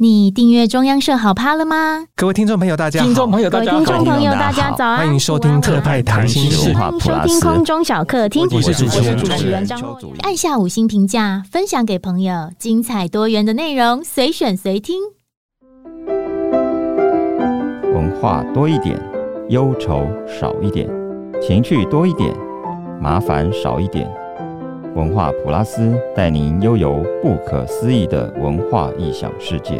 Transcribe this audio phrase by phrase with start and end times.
[0.00, 2.04] 你订阅中央社好 POD 了吗？
[2.14, 3.04] 各位听众朋友，大家好！
[3.06, 3.78] 听众朋友，大家好！
[3.78, 4.98] 听众朋友，大家早安！
[4.98, 8.46] 欢迎收听特派谈心事，欢迎收听空中小客厅。
[8.48, 10.14] 我是主持人，主持人张若昀。
[10.20, 15.00] 按下五星评价，分享给朋友，精彩多元的内容，随选随听。
[17.92, 18.96] 文化多一点，
[19.48, 20.88] 忧愁少一点，
[21.42, 22.32] 情趣多一点，
[23.02, 24.08] 麻烦少一点。
[24.94, 29.78] 文化普拉斯带您悠游不可思议的文化异想世界。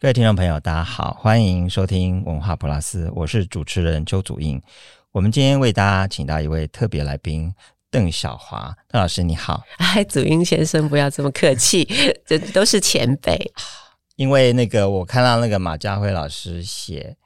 [0.00, 4.60] 各位听众朋友，大家好，欢迎收听文化普拉斯，我是主持人邱祖英。
[5.12, 7.52] 我们今天为大家请到一位特别来宾
[7.90, 9.62] 邓小华，邓老师你好。
[9.78, 11.84] 哎，祖英先生不要这么客气，
[12.26, 13.52] 这都是前辈。
[14.16, 17.16] 因为那个我看到那个马家辉老师写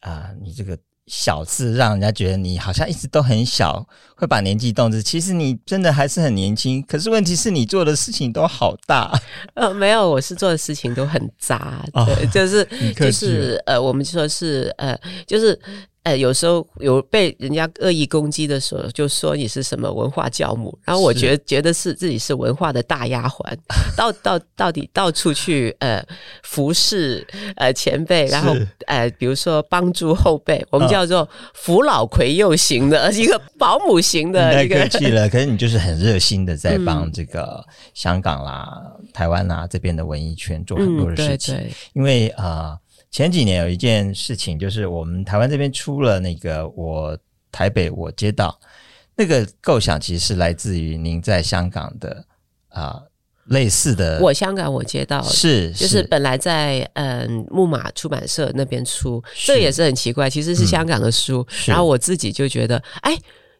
[0.00, 0.76] 啊、呃，你这个。
[1.06, 3.86] 小事让人家觉得你好像一直都很小，
[4.16, 5.02] 会把年纪动之。
[5.02, 9.12] 其实你真的还是很年轻，可是问题是你做的事情都好大。
[9.54, 15.58] 呃，没有，我是做的事情都很杂，哦、对，就是就是呃，我们说是呃，就是。
[16.04, 23.40] 呃，有时候有被人家恶意攻击的时候，就说你是什么文化教母，然后我觉得觉得是自己是文化的大丫鬟，
[23.96, 26.04] 到到到底到处去呃
[26.42, 28.54] 服侍呃前辈，然后
[28.86, 34.76] 呃比如说帮助后辈，我们叫做扶老携幼型的、哦、一个保姆型的一个。
[34.76, 38.68] 太客气了，可是你就是很热心的在帮这个香港啦、
[39.00, 41.64] 嗯、台湾啦这边的文艺圈做很多的事情，嗯、对。
[41.64, 42.44] 对因为啊。
[42.44, 42.78] 呃
[43.14, 47.16] 前几年有一件事情，就是我们台湾这边出了那个“我
[47.52, 48.58] 台北我街道”，
[49.14, 52.24] 那个构想其实是来自于您在香港的
[52.70, 53.02] 啊、呃、
[53.44, 63.16] 类似的“我香港我街道”是，就是本来在嗯木马出版社那边出，这也是很奇怪，其实是香港的书，嗯、然后我自己就觉得哎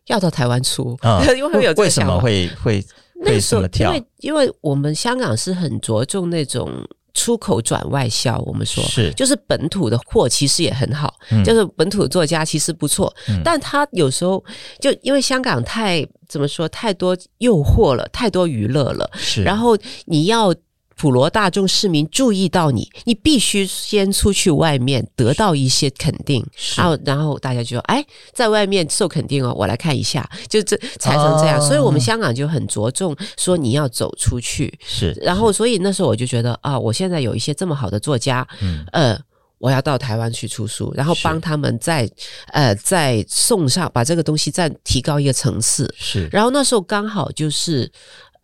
[0.07, 2.85] 要到台湾出，嗯、 因为有为什么会会
[3.25, 3.95] 会什么跳？
[3.95, 6.69] 因为因为我们香港是很着重那种。
[7.15, 14.45] 出口转外销，我们说是，就是本土的货其实也很好，嗯、就是本土作家其实不错，嗯、但他有时候
[14.81, 20.55] 就因为香港太怎么说，太多诱惑了，太多娱乐了，是，然后你要。
[20.97, 26.45] 普罗大众市民注意到你，你必须先出去外面得到一些肯定，
[26.77, 30.29] 然后然后大家就说：“哎，在外面受肯定哦，我来看一下。
[30.49, 31.59] ”就这才成这样。
[31.59, 34.73] 哦、所以，我们香港就很着重说你要走出去。
[34.85, 39.19] 是，然后所以那时候我就觉得啊，我现在有一些这么好的作家，嗯，呃，
[39.59, 42.09] 我要到台湾去出书，然后帮他们再
[42.53, 45.93] 呃再送上，把这个东西再提高一个层次。
[45.99, 47.91] 是，然后那时候刚好就是。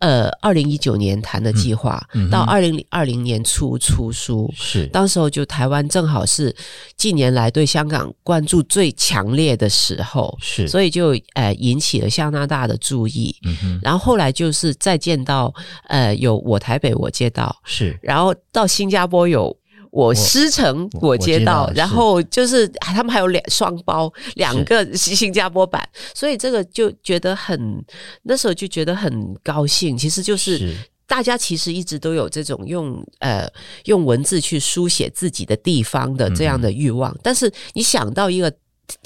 [0.01, 6.53] 呃，二零一九年谈的计划，嗯嗯、到二零二零年初出书，是当时候就台湾正好是
[6.97, 13.35] 近年来对香港关注最强烈的时候，是所以就呃引起了加拿大的注意。
[13.63, 15.53] 嗯，然后后来就是再见到
[15.87, 19.55] 呃有我台北我街道，是然后到新加坡有。
[19.91, 27.83] 我师城我接到，然后就是他们还有两双包，两个新加坡版，所以这个就觉得很
[28.23, 29.97] 那时候就觉得很高兴。
[29.97, 30.73] 其实就是
[31.05, 33.45] 大家其实一直都有这种用呃
[33.83, 38.51] 用文字去书写自己的地方的这样的欲望，但是你想到一个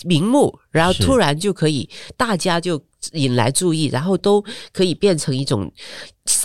[0.04, 2.80] 名目，然后突然就可以大家就
[3.14, 5.72] 引来注意，然后都可以变成一种。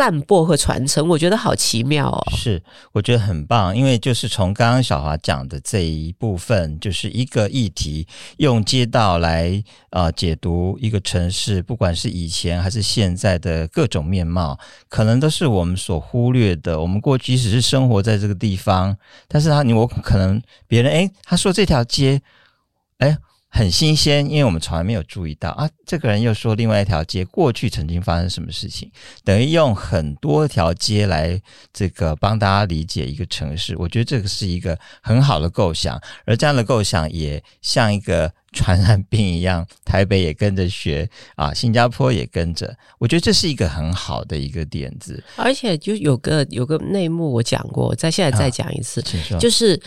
[0.00, 2.24] 散播和传承，我觉得好奇妙哦。
[2.34, 2.62] 是，
[2.92, 8.06] 我觉得很棒，因为就是从刚刚小华讲的这一部分，就是一个议题，
[8.38, 14.58] 用街道来啊、解读一个城市，不管是以前还是现在的各种面貌，
[14.88, 16.80] 可能都是我们所忽略的。
[16.80, 18.96] 我们过去只是生活在这个地方，
[19.28, 22.22] 但是他你我可能别人诶，他说这条街，
[23.00, 23.18] 诶。
[23.52, 25.68] 很新鲜，因为我们从来没有注意到啊。
[25.84, 28.90] 这个人又说另外一条街过去曾经发生什么事情，
[29.24, 31.38] 等于用很多条街来
[31.72, 33.76] 这个帮大家理解一个城市。
[33.76, 42.72] 我觉得这个是一个很好的构想，而这样的构想也像一个传染病一样，台北也跟着学啊，新加坡也跟着。
[42.98, 49.00] 我觉得这是一个很好的一个点子，而且就有个有个内幕，我讲过，在现在再讲一次，
[49.34, 49.80] 啊、就是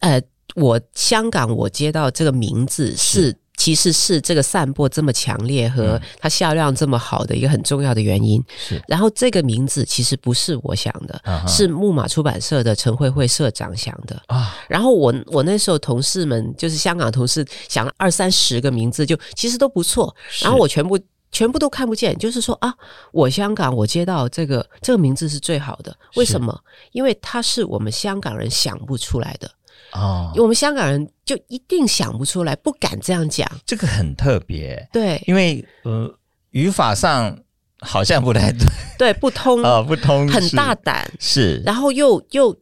[0.00, 0.20] 呃。
[0.54, 8.42] 我香港我接到这个名字是，其实是这个散播这么强烈和它销量这么好的一个很重要的原因。
[8.56, 14.56] 是，然后这个名字其实不是我想的，是木马出版社的陈慧慧社长想的啊。
[14.68, 20.14] 然后我我那时候同事们就是香港同事想了二三十个名字，就其实都不错。
[20.42, 20.98] 然后我全部
[21.30, 22.74] 全部都看不见，就是说啊，
[23.12, 25.96] 我香港我接到这个这个名字是最好的。
[26.16, 26.58] 为什么？
[26.92, 29.50] 因为它是我们香港人想不出来的。
[29.92, 33.46] 哦，我们香港人就一定想不出来，不敢这样讲。
[33.66, 36.12] 这个很特别，对，因为呃，
[36.50, 37.38] 语法上
[37.80, 38.66] 好像不太对，
[38.98, 39.62] 对，不通。
[39.62, 41.10] 啊， 不通，很大胆。
[41.18, 42.56] 是，然后又又。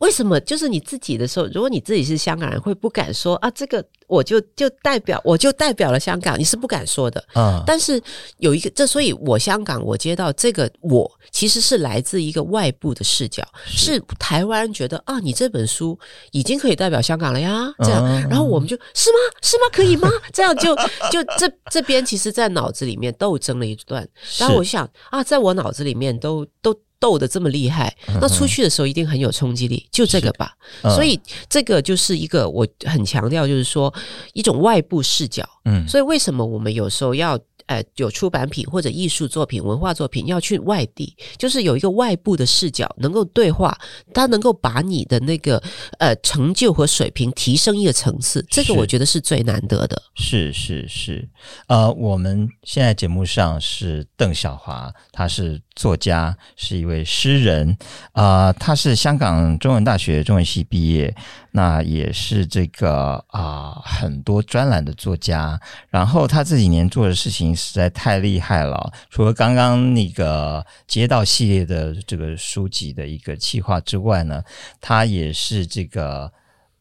[0.00, 0.40] 为什么？
[0.40, 7.62] 就是你自己的时候，如果你自己是香港人，会不敢说啊，这个我就就代表我就代表了香港，你是不敢说的啊。
[7.66, 8.02] 但是
[8.38, 15.98] 有一个，这所以我香港我接到这个，我其实是来自一个外部的视角，是，是台湾人觉得啊，你这本书
[16.32, 19.18] 已经可以代表香港了呀，这样，然后我们就是吗？
[19.42, 19.62] 是吗？
[19.70, 20.10] 可以吗？
[20.32, 20.74] 这样就
[21.12, 24.08] 就这这边其实，在脑子里面斗争了一段，
[24.38, 26.74] 然后我想啊，在我脑子里面都都。
[27.00, 30.52] 斗得这么厉害，那出去的时候一定很有冲击力，就这个吧。
[30.82, 31.18] 嗯、所以
[31.48, 33.92] 这个就是一个我很强调，就是说
[34.34, 35.44] 一种外部视角。
[35.64, 37.36] 嗯，所以为什么我们有时候要？
[37.66, 43.78] 呃，有出版品或者艺术作品、文化作品要去外地，就是有一个外部的视角，能够对话，
[44.12, 45.62] 它能够把你的那个
[46.00, 50.02] 呃成就和水平提升一个层次，这个我觉得是最难得的。
[50.16, 51.28] 是是是，
[51.68, 57.76] 呃，我们现在节目上是邓小华，他是作家，是一位诗人，
[58.12, 61.14] 啊、呃，他是香港中文大学中文系毕业。
[61.52, 65.60] 那也是这个啊、呃，很多专栏的作家。
[65.88, 68.92] 然后他这几年做的事情实在太厉害了。
[69.08, 74.42] 除了刚刚那个街道系列的这个书籍的一个企划之外呢，
[74.80, 76.32] 他也是这个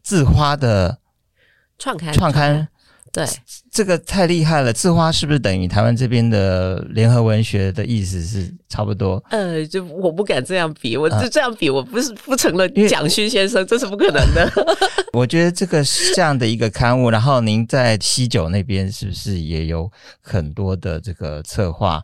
[0.03, 0.99] 字花的
[1.79, 2.67] 创刊创刊。
[3.11, 3.25] 对，
[3.71, 4.71] 这个太厉害了！
[4.71, 9.23] 字花是不是等于台湾这边的联合文学的意思是差不多？
[9.31, 14.51] 呃，就我不敢这样比，我就这样比，我不是不成了蒋勋先生， 这是不可能的。
[15.13, 19.91] 我觉得这个是这样的一个刊物，然后您在西九那边是不是也有
[20.21, 22.01] 很多的这个策划？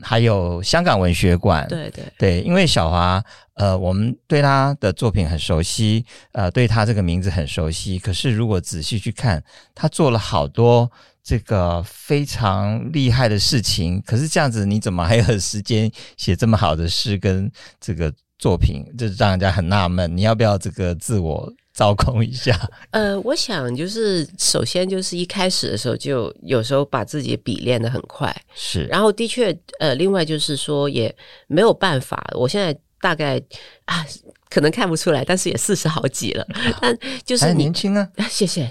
[0.00, 3.22] 还有香港文学馆，对对对，因为小华，
[3.54, 7.98] 呃，我们对他的作品很熟悉，呃，对他这个名字很熟悉。
[7.98, 9.42] 可是如果仔细去看，
[9.74, 10.90] 他做了好多
[11.22, 14.02] 这个非常厉害的事情。
[14.06, 17.50] 可是这样子，你怎么还有时间写这么好的诗跟
[17.80, 18.84] 这个作品？
[18.96, 20.16] 这让人家很纳闷。
[20.16, 21.52] 你要不要这个自我？
[21.78, 22.58] 操控一下，
[22.90, 31.14] 呃，我想就是首先就是一开始的时候就有时候把自己的笔练得很快，是，然后的确，呃，另外就是说也
[31.46, 33.40] 没有办法，我现在大概
[33.84, 34.04] 啊
[34.50, 36.44] 可能看不出来，但是也四十好几了，
[36.82, 38.68] 但就是还年轻啊， 谢谢。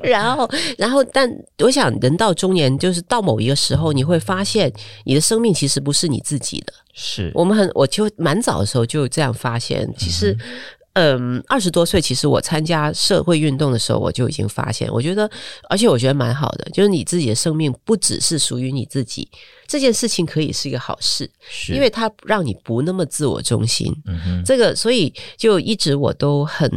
[0.00, 1.28] 然后，然后，但
[1.64, 4.72] 我想人到中年，就是到某一个时候，你会发现
[5.04, 7.32] 你的生命其实不是你自己的，是。
[7.34, 10.36] 我们很，我就蛮早的时候就这样发现，其实。
[10.94, 15.28] 嗯，二十多岁，其实我参加社会运动的时候，我就已经发现，我觉得，
[15.68, 19.28] 而且我觉得蛮好的，就是你自己的生命不只是属于你自己。
[19.66, 21.30] 这件事情可以是一个好事，
[21.68, 23.92] 因为它让你不那么自我中心。
[24.06, 26.70] 嗯哼，这个所以就一直我都很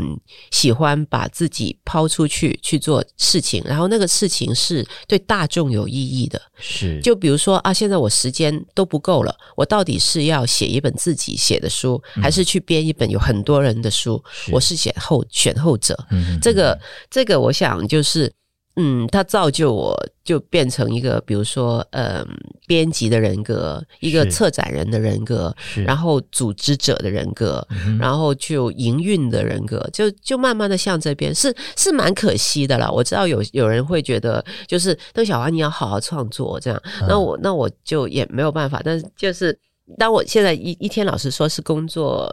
[0.51, 6.41] 喜欢把自己抛出去去做事情，然后那个事情是对大众有意义的。
[6.59, 14.23] 是，就比如说啊，现在我时间都不够了，我到底是要写一本自己写的书，还是去编一本有很多人的书？
[14.31, 15.97] 是我是选后选后者。
[16.11, 16.79] 嗯哼，这个
[17.09, 18.31] 这个，我想就是。
[18.79, 22.23] 嗯，他造就我就变成一个，比如说，呃，
[22.67, 25.51] 编辑的人格，一个策展人的人格，
[25.83, 32.87] 然后组织者的人格，嗯、然后就营运的人格，就就慢慢的向这边，是是蛮可惜的啦。
[32.87, 38.79] 我知道有有人会觉得，就是邓小华，你要好好创作这样，嗯、那我那我就也没有办法。
[38.85, 39.57] 但是就是
[39.97, 42.31] 当我现在一一天，老实说是工作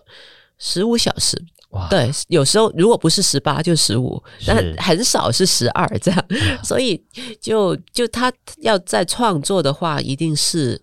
[0.59, 1.43] 十五小时。
[1.75, 1.89] 哇。
[1.89, 6.25] 对，有时候如果不是十八就十五，但很少是十二这样，
[6.65, 7.01] 所以
[7.41, 10.81] 就就他要在创作的话，一定是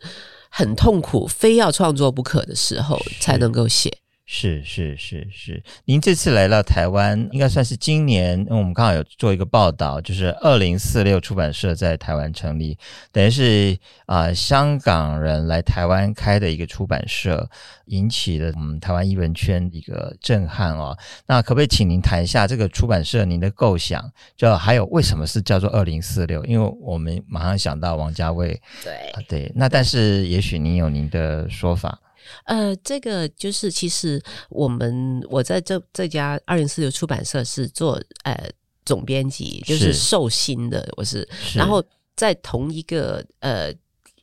[0.49, 3.91] 很痛苦，非要创作不可的时候才能够写。
[4.33, 12.77] 是是是是，您这次来到台湾，应该算是今年，因为我们刚好有做一个报道，就是二零四六出版社在台湾成立，
[13.11, 17.49] 等于是啊、呃、香港人来台湾开的一个出版社，
[17.87, 20.97] 引起了嗯台湾艺文圈一个震撼哦。
[21.27, 26.41] 那可不可以请您谈一下这个出版社您的构想，就还有为什么是叫做二零四六？
[26.45, 31.99] 因为我们马上想到王家卫，对、啊、对，那但是也许您有您的说法。
[32.45, 38.49] 呃，这个就是其实我们我在这这家二零四六出版社是做呃
[38.85, 41.83] 总编辑，就是受薪的，是我是，是然后
[42.15, 43.73] 在同一个呃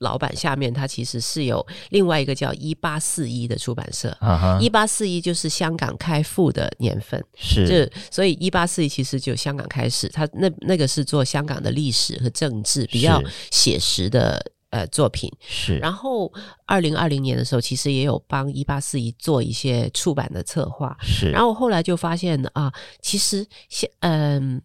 [0.00, 4.16] 老板下面，他其实是有另外一个叫一八四一的出版社，
[4.60, 14.44] 一八四一就是香港开埠的年份，是，就所以一八四一其实就香港开始，他那那个是做香港的历史和政治比较写实的。
[14.70, 15.30] 呃，作品。
[15.40, 16.32] 是，然后
[16.66, 21.30] 二零二零年的时候，其实也有帮一八四一做一些出版的策划，是。
[21.30, 24.60] 然后后来就发现啊，其实现嗯，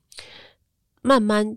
[1.01, 1.55] 慢慢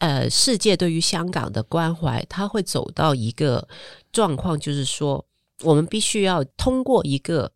[0.00, 3.68] 呃，世界对于香港的关怀，它会走到一个
[4.10, 5.24] 状况，就是说，
[5.60, 7.52] 我们必须要通过一个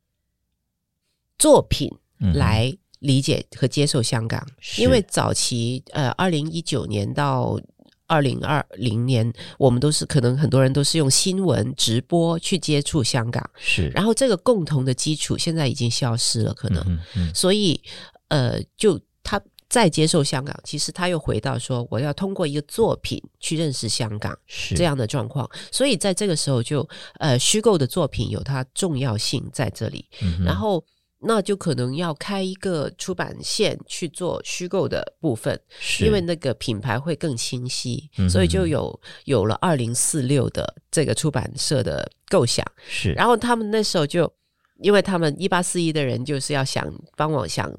[1.38, 1.90] 作品
[2.34, 7.60] 来理解和接受香港，嗯、因为早期呃，二零一九年到
[8.06, 17.80] 二零二零年，我们都是可能很多人都是用新闻直播去接触香港，是，然后这个共同的基础现在已经消失了，可能，嗯嗯、所以
[18.28, 24.74] 呃，就他再接受香港，其实他又回到说，我要通过一个作品去认识香港，是。
[24.74, 30.84] 这样的状况，所以在这个时候就呃，虚构的作品有它重要性在这里，嗯、然后。
[31.26, 35.60] 那就可能要开一个出版线去做虚构的部分，
[36.00, 42.64] 因为那个品牌会更清晰，嗯、所以就有有了二零四六的这个出版社的构想。
[42.88, 44.32] 是，然后他们那时候就，
[44.78, 47.70] 因为他们一八四一的人就是要想帮我想。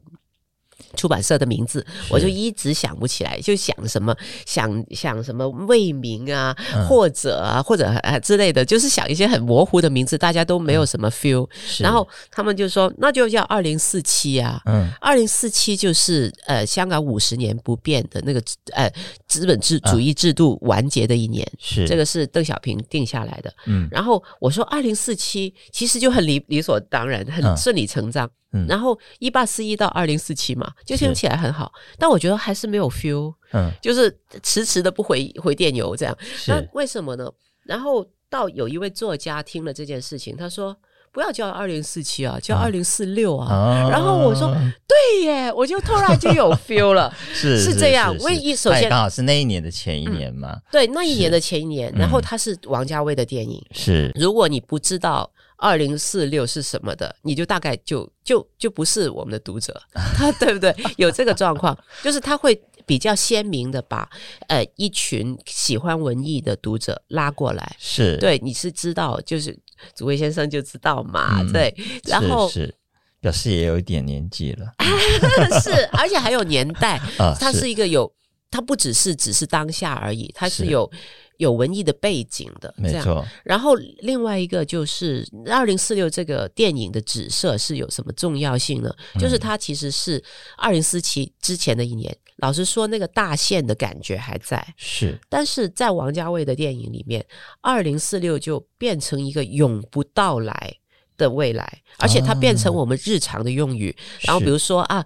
[0.96, 4.16] 出版社的名字，我就一直想不起来，就想什么
[4.46, 11.50] 想想什么魏明啊，嗯、或者啊，或者啊之类的，就是想一些很模糊的名字，大家都没有什么 feel、嗯。
[11.80, 18.42] 然后他们就说，那就叫二零四七啊，嗯，二零四七就是呃香港五十年不变的那个
[18.74, 18.92] 呃
[19.28, 23.54] 资本制主义制度完结的一年，是、嗯、这个是邓小平定下来的。
[23.66, 28.26] 嗯，然后我说二零四七其实就很理理所当然，很顺理成章。
[28.26, 36.18] 嗯嗯、然后一八四一到二零四七嘛，就听起来很好，但我觉得还是没有 feel，嗯，就是迟迟的不回回电邮这样。
[36.48, 37.30] 那为什么呢？
[37.66, 40.76] 然后到有一位作家听了这件事情，他说
[41.12, 43.54] 不要叫二零四七啊，叫二零四六啊。
[43.54, 44.56] 啊然后我说
[44.88, 48.16] 对耶，我就突然就有 feel 了，是是这样。
[48.20, 51.94] 唯一首先刚好是那一年的前一年嘛，嗯、对，那一年的前一年。
[51.96, 55.30] 然后他是王家卫的电影，是如果你不知道。
[55.58, 57.16] 二零四六是什么的？
[57.24, 59.80] 你就大概就就就不是我们的读者，
[60.16, 60.76] 他 对不对？
[60.98, 64.08] 有这个状况，就是他会比较鲜明的把
[64.48, 67.76] 呃一群喜欢文艺的读者拉过来。
[67.80, 69.58] 是对，你是知道，就是
[69.96, 71.74] 祖威先生就知道嘛，嗯、对。
[72.06, 72.76] 然后是，是
[73.20, 74.74] 表示也有一点年纪了，
[75.62, 78.14] 是，而且还有年代啊，他是一个有，
[78.52, 80.90] 他不只是只是当下而已，他是有。
[81.38, 83.26] 有文艺的背景的，没错。
[83.44, 88.94] 然后另外一个就是二零四六这个电影的紫色是有什么重要性呢？
[89.16, 90.24] 嗯、就是它其实是
[90.58, 92.16] 二零四七之前的一年。
[92.38, 95.20] 老实说，那个大限的感觉还在，是。
[95.30, 97.26] 但是在王家卫的电影里面，
[97.62, 100.76] 二零四六就变成一个永不到来
[101.18, 103.90] 的未来，而且它变成我们日常的用语。
[103.90, 105.06] 哦、然后比如说啊。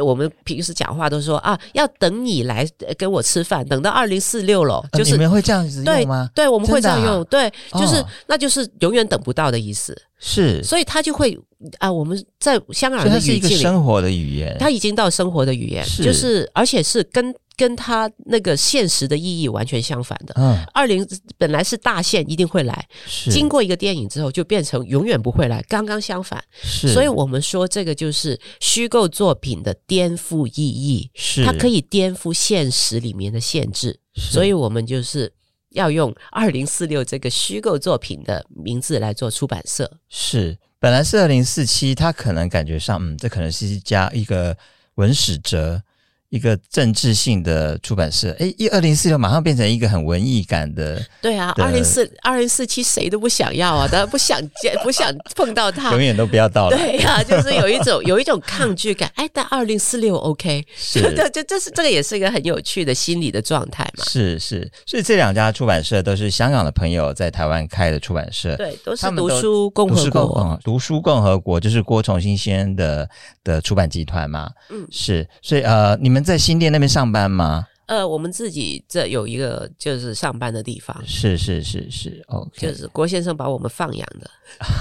[0.00, 2.64] 我们平时讲话都说啊，要等你来
[2.96, 6.30] 跟我吃饭，等到二零四六了，就是、呃、你们会这样子用吗？
[6.34, 10.00] 对，对，我们会这样用，啊、对，就是、哦、那就是永远等不到的意思。
[10.20, 11.36] 是，所以他就会
[11.78, 17.34] 啊，我们在香港人的语境里，它是一个生活的语言，他已经到生活的语言，是就是而且是跟。
[17.56, 20.32] 跟他那个现实的意义完全相反的。
[20.38, 26.42] 嗯，二零本来是大限一定会来，是经过一个电影之后就变成永远不会来，刚刚相反。
[26.62, 34.00] 是，所以我们说这个就是虚构作品的颠覆意义，是它可以颠覆现实里面的限制。
[34.14, 35.30] 所以我们就是
[35.70, 39.90] 要用二零四六这个虚构作品的名字来做出版社。
[40.08, 44.56] 是，本来是二零四七，他可能感觉上，嗯，这可能是一家一个
[44.94, 45.82] 文史哲。
[46.30, 51.04] 一个政治性的出版社，哎，一二零四六马上变成一个很文艺感的。
[51.20, 56.76] 对啊，二零四二零四七谁都不想要啊， 当然不想见， 不想碰到他，永远都不要到了。
[56.76, 59.10] 对呀、啊，就是有一种 有一种抗拒感。
[59.16, 64.04] 哎，但二零四六 OK，是的，就这是这个也是一个很有趣的心理的状态嘛。
[64.04, 70.60] 是是，所以这两家出版社都是香港的朋友在台湾开的出版社，对，都是读书共和国。
[70.62, 73.10] 读书共和国就是郭崇新先生的
[73.42, 74.48] 的出版集团嘛。
[74.70, 76.19] 嗯，是，所以呃，你们。
[76.22, 77.66] 在新店那边上班吗？
[77.86, 84.30] 呃，我们自己这有一个就是上班的地方，是是是是，OK，就是郭先生把我们放养的，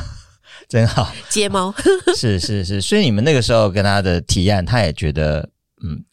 [0.70, 1.74] 真好，接猫，
[2.16, 5.50] 是是是，所以你们那个时候跟他的提案，他也觉得
[5.84, 6.04] 嗯，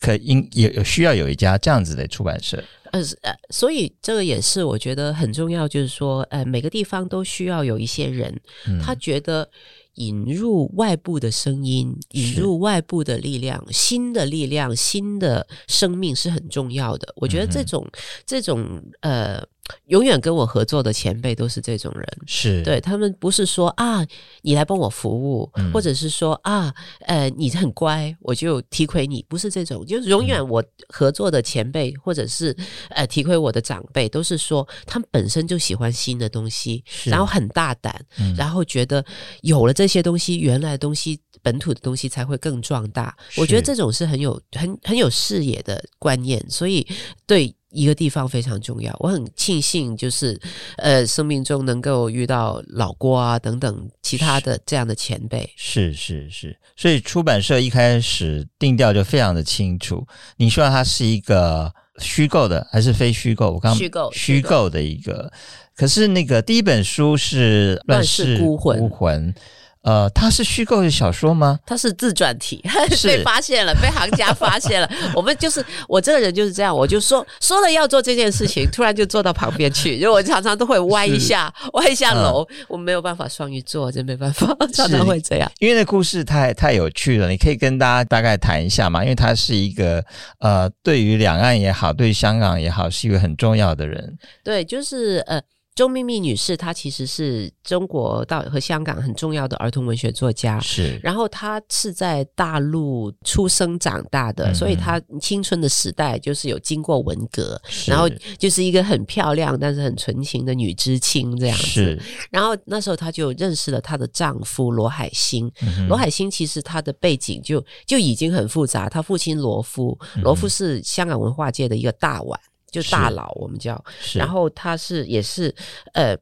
[0.00, 2.60] 可应有有需要有一家这样子的出版社，
[2.90, 8.36] 呃呃，所以这个也是我觉得很重要，就是说，呃，每个地方都需要有一些人，
[8.66, 9.48] 嗯、他觉得。
[9.94, 17.12] 引入外部的声音，引入外部的力量，新的力量，新的生命是很重要的。
[17.16, 19.42] 我觉得这种、嗯、这种呃
[19.86, 22.62] 永远跟我合作的前辈都是这种人，是。
[22.62, 24.06] 对他们不是说啊，
[24.42, 26.72] 你来帮我服务，嗯、或者是说啊，
[27.06, 32.56] 呃，你很乖，我就提携你，不是这种，就是永远我合作的前辈、嗯、或者是
[32.90, 39.04] 呃提携我的长辈，都是说他们本身就喜欢新的东西，然后很大胆，嗯、然后觉得
[39.40, 43.16] 有了这些东西，原来的东西本土的东西才会更壮大。
[43.36, 46.86] 我觉得这种是很有很很有视野的观念，所以
[47.26, 47.54] 对。
[47.72, 50.38] 一个地方非常重要，我很庆幸，就是
[50.76, 55.50] 呃，生命中能够遇到老郭啊等等其他的这样的前辈。
[55.56, 60.06] 是是是，所以出版社一开始定调就非常的清楚。
[60.36, 63.50] 你希望它是一个虚构的还是非虚构？
[63.50, 65.32] 我刚刚虚构虚构的一个，
[65.74, 68.78] 可是那个第一本书是《乱世孤魂》。
[68.80, 69.34] 孤魂
[69.82, 71.58] 呃，它是虚构的小说吗？
[71.66, 72.62] 它是自传体，
[73.02, 74.88] 被发现了，被行家发现了。
[75.14, 79.96] 我们就是我这个人就是这样，我就说说了要做这件事情， 突然就坐到旁边去。
[79.96, 85.50] 因为我常常都会歪一下，歪一下楼，嗯、我没有办法双鱼座，真没办法，常常会这样。
[85.58, 89.02] 因为那故事太太有趣了，你可以跟大家大概谈一下嘛？
[89.02, 90.04] 因为他是一个
[90.38, 94.16] 呃，对于两岸也好，对于香港也好，是一个很重要的人。
[94.44, 95.42] 对，就是呃。
[95.74, 100.60] 周秘密女士，她其实是中国到和香港很重要的儿童文学作家。
[100.60, 108.06] 是，然后她是在大陆出生长大的，嗯、所以她青春的时代就是有经过文革，然后
[108.38, 111.64] 就是一个很漂亮但是很纯情的女知青这样子。
[111.64, 115.50] 是，然后那时候她就认识了她的丈夫罗海星。
[115.62, 122.38] 嗯、罗海星其实他的背景就就已经很复杂，他父亲罗夫，罗夫是香港文化界的一个大腕。
[122.72, 123.80] 就大佬，我们叫，
[124.14, 125.54] 然后他是也是
[125.92, 126.16] 呃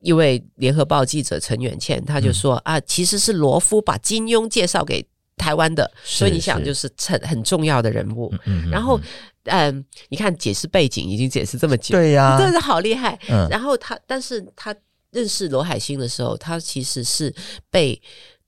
[0.00, 5.02] 一位联合报记者陈远倩，他就说、嗯、啊，其实是罗夫把金庸介绍给
[5.38, 8.32] 台湾的，所以你想就是很很重要的人物。
[8.44, 9.00] 嗯、然后
[9.44, 13.18] 嗯、呃，你看解释背景已经解释这么久，对呀、啊， 真的是好厉害。
[13.30, 14.76] 嗯、然后他，但是他
[15.10, 17.34] 认识罗海星的时候，他其实是
[17.70, 17.98] 被。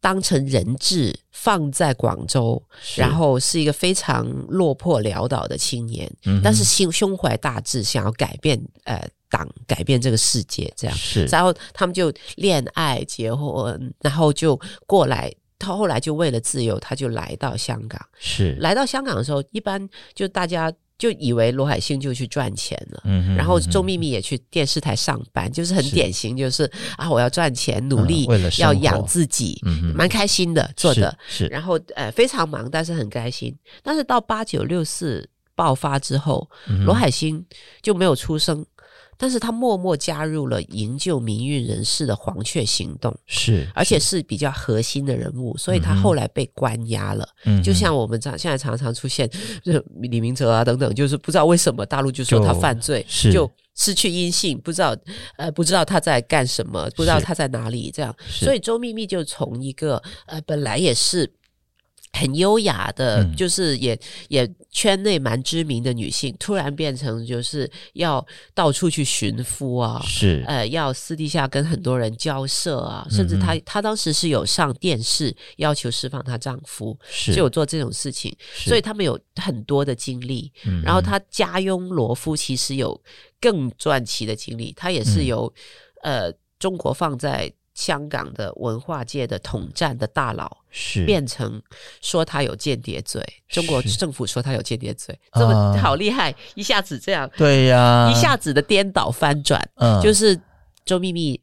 [0.06, 2.62] 当成人质放在广州，
[2.94, 10.96] 然后是一个非常落魄潦倒的青年，嗯、但是心胸怀大志，想要改变呃党，改变这个世界，这样。
[10.96, 15.34] 是，然后他们就恋爱结婚，然后就过来。
[15.58, 18.00] 他后来就为了自由，他就来到香港。
[18.16, 20.72] 是，来到香港的时候，一般就大家。
[20.98, 28.26] 就以为罗海星就去赚钱了，嗯、哼然后周秘密也去电视台上班，就是很典型，就是，啊，我要赚钱，努力
[28.58, 31.46] 要养自己，嗯、蛮开心的做的，是，是。
[31.48, 33.54] 然后呃非常忙，但是很开心。
[33.82, 37.44] 但是到八九六四爆发之后，嗯、罗海星
[37.82, 38.64] 就没有出声。
[39.18, 47.28] 但是他默默加入了营救民运人士的黄雀行动，是，而且是比较核心的人物，所以他后来被关押了。
[47.44, 49.28] 嗯，就像我们常现在常常出现，
[49.64, 54.96] 就李明哲啊等等，就是不知道为什么大陆就说他犯罪，就失去音信，不知道
[55.36, 61.32] 呃不知道他在干什么，不知道他在哪里，这样，所以周秘密就从一个呃本来也是。
[62.16, 63.98] 很优雅的，嗯、就是也
[64.28, 68.24] 也圈内蛮知名的女性，突然变成就是要
[68.54, 70.42] 到处去寻夫啊，是。
[70.46, 77.34] 呃，要私底下跟很多人交涉啊，甚至她她当时是有上电视要求释放她丈夫，是。
[77.34, 80.50] 就有做这种事情，所以他们有很多的经历。
[80.64, 82.98] 嗯、然后她家佣罗夫其实有
[83.40, 85.52] 更传奇的经历，他也是由、
[86.02, 87.52] 嗯、呃中国放在。
[87.76, 91.04] 香港的文化界的统战的大佬，是。
[91.04, 91.62] 变成
[92.00, 100.40] 说他有间谍罪，中国政府说他有间谍罪，这么好厉害，一下子这样，对呀、啊，一下子的颠倒翻转，嗯，就是
[100.86, 101.38] 周秘密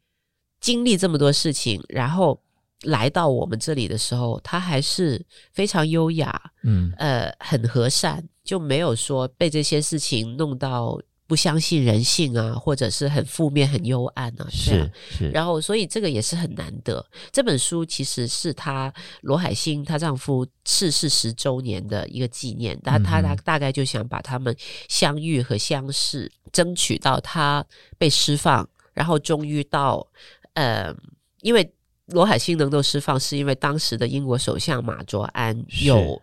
[0.59, 2.41] 经历这么多事情，然后
[2.81, 10.99] 来到我们这里的时候，他还是非常优雅，嗯，呃，很和善，就没有说被这些事情弄到。
[11.33, 15.31] 不相信人性啊，或者是很负面、很幽暗啊，是是。
[15.31, 17.03] 然后，所以这个也是很难得。
[17.31, 24.55] 这本书其实是她罗海星她丈夫逝世十周年的一个纪念，但她大大概就想把他们
[24.87, 27.65] 相遇和相识，争取到他
[27.97, 30.07] 被释放，然后终于到
[30.53, 30.95] 呃，
[31.41, 31.67] 因为
[32.09, 36.21] 罗海星能够释放，是因为当时的英国首相马卓安有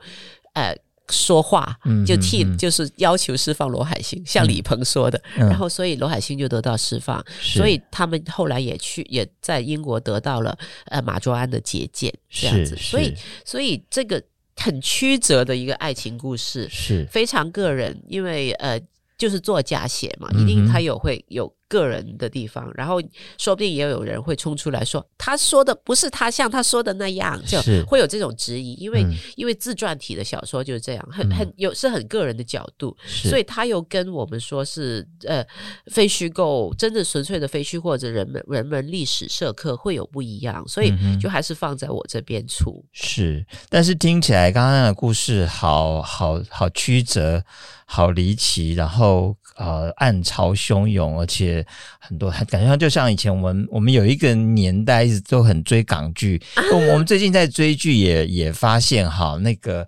[0.52, 0.72] 呃。
[1.10, 14.22] 说话就替就是要求释放罗海星，嗯、像李鹏说的，嗯、然后所以罗海星就得到释放，所以他们后来也去也在英国得到了呃马卓安的结见，这样子，所以所以这个
[14.56, 17.06] 很曲折的一个爱情故事是。
[17.10, 18.80] 非常个人，因为呃
[19.18, 21.52] 就是作家写嘛，一定他有会有。
[21.70, 23.00] 个人的地方，然后
[23.38, 35.46] 说不定也有人会冲出来说，他说的不是他像他说的那样，就会有这种质疑，因为、嗯、因为自传体的小说就是这样，很很有是很个人的角度，所以他又跟我们说是呃
[35.92, 42.84] 非虚构，真的纯粹的非虚构或者人们人们历史社科会有不一样，所以就还是放在我这边出。
[42.90, 47.44] 是，但是听起来刚刚那个故事好好好曲折，
[47.86, 49.36] 好离奇，然后。
[49.56, 51.59] 呃，暗潮汹涌，而且
[51.98, 59.86] 很多，感觉就像以前我们我们有一个年代一直都很追港剧，啊、 我们最近在追剧也也发现哈那个。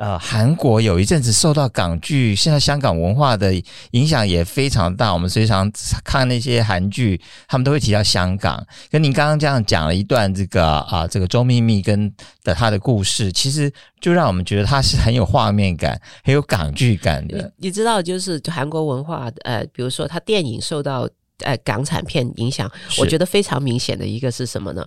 [0.00, 3.52] 呃，韩国有一阵子受到港剧，现在香港文化的
[3.90, 5.12] 影响也非常大。
[5.12, 5.70] 我们经常
[6.02, 8.66] 看那些韩剧，他们都会提到香港。
[8.90, 12.10] 跟您刚刚这样讲了一段这个啊，这个周秘密跟
[12.42, 17.52] 的他的故事，其实就让我们觉得他是很有画面感、很有港剧感的。
[17.58, 21.06] 你，你知道，就是韩国文化，呃，比如说他电影受到
[21.40, 24.82] 呃港产片影响，我觉得非常明显的一个是什么呢？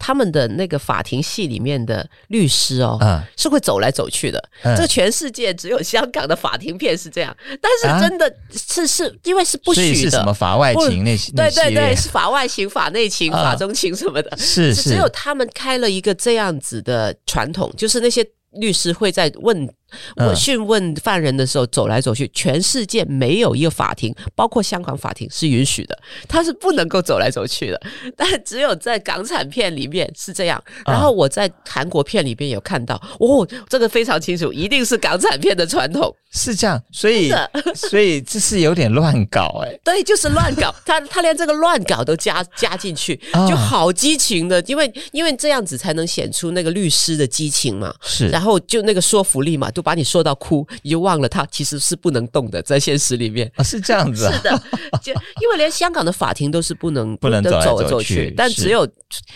[0.00, 4.42] 他们的那个法庭戏里面的律师哦，嗯、是会走来走去的。
[4.62, 9.94] 嗯、这全世界只有香港的法庭片是这样，但是真的是、啊、是因为是不许的。
[9.94, 11.30] 是什么法外情那些？
[11.32, 14.36] 对对对，是法外情、法内情、啊、法中情什么的。
[14.38, 19.68] 是是，只有他们开了一个这样子的传统，就是那些律师会在问。
[20.16, 25.98] 我讯问犯人的时候，走来走去，全世界没有一个法庭，包括香港法庭是允许的，
[26.28, 27.80] 他是不能够走来走去的。
[28.16, 30.62] 但只有在港产片里面是这样。
[30.86, 36.80] 然后我在韩国片里边有看到，哦，这个非常清楚，一定是港产片的传统是这样。
[36.92, 37.32] 所以，
[37.74, 39.78] 所以这是有点乱搞哎。
[39.82, 40.74] 对，就是乱搞。
[40.84, 47.94] 他他连这个乱搞都加加进去，就好激情的，因为因为这样子才能显出那个律师的激情嘛。
[48.02, 49.70] 是，然后就那个说服力嘛。
[49.80, 54.62] 就把你说到哭，你就忘了他其实是不能动的，在现实里面啊，是这样子，啊，是的，
[55.02, 58.86] 就因为连香港的法庭都是不能 不能走来走去，走去但只有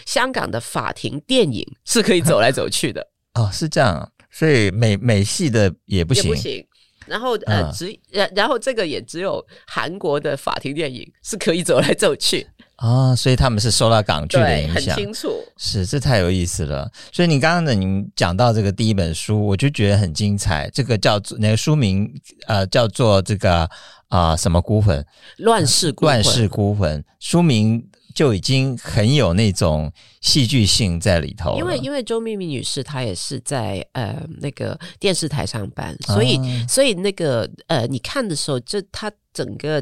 [0.04, 3.00] 香港的法庭电影是可以走来走去的。
[3.34, 6.66] 哦，是这样，所以美美系的也不行，也不行。
[7.06, 12.46] 然后呃，只然然后这个也只有韩国的法庭电影是可以走来走去。
[12.76, 15.32] 啊、哦，所以他们是受到港剧的影响，很清楚。
[15.56, 16.90] 是，这太有意思了。
[17.12, 20.68] 所以你刚刚呢，你讲到这个第一本书，我就觉得很精彩。
[20.70, 22.12] 这个叫做那个书名，
[22.48, 23.60] 呃，叫做这个
[24.08, 25.06] 啊、呃、什么孤魂？
[25.36, 26.14] 乱世孤魂。
[26.14, 27.04] 乱世孤魂。
[27.20, 31.56] 书名就已经很有那种戏剧性在里头。
[31.56, 39.80] 因为因为周秘密女士她也是在呃那个电视台上班，所以、啊、所以那个呃你看的时候，就她整个。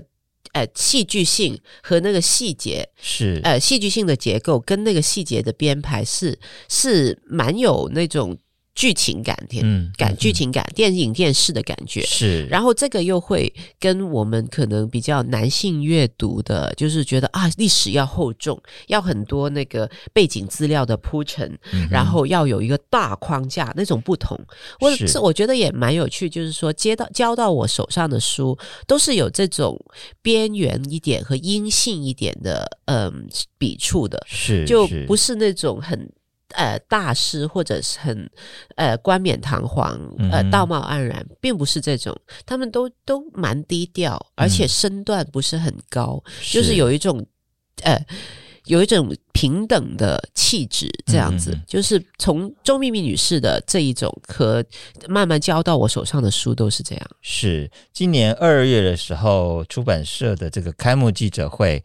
[0.52, 6.38] 呃，戏剧性和那个细节是呃，戏剧性的结构跟那个细节的编排是
[6.68, 8.38] 是蛮有那种。
[8.74, 12.46] 剧情感，嗯，感剧情感，电影电视的感觉是。
[12.46, 24.38] 然后这个又会跟我们可能比较男性阅读的，就是觉得啊，历史要厚重，要很多那个背景资料的铺陈，嗯、然后要有一个大框架那种不同。
[24.80, 29.78] 我是我觉得也蛮有趣，就是说接到交到我手上的书，都是有这种
[30.22, 36.11] 边缘一点和阴性一点的嗯笔触的，是就不是那种很。
[36.54, 38.30] 呃，大师或者是很
[38.76, 39.98] 呃冠冕堂皇，
[40.30, 47.24] 呃道貌岸然，并不是这种，他们都都蛮低调，而且身段不是很高，嗯、就是有一种
[47.82, 47.98] 呃
[48.66, 54.64] 有一种平等的气质，这样子，嗯、就是从周秘密女士的这一种和
[55.08, 57.10] 慢慢交到我手上的书都是这样。
[57.20, 61.82] 是今年二月的时候，出版社的这个开幕记者会。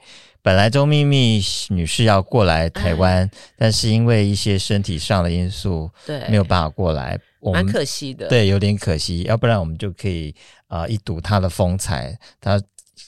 [0.48, 8.30] 本来周秘密女士要过来台湾，嗯、但是因为一些身体上的因素，对，没有办法过来，蛮可惜的。
[8.30, 9.24] 对，有点可惜。
[9.24, 10.34] 要不然我们就可以
[10.68, 12.18] 啊、呃，一睹她的风采。
[12.40, 12.58] 她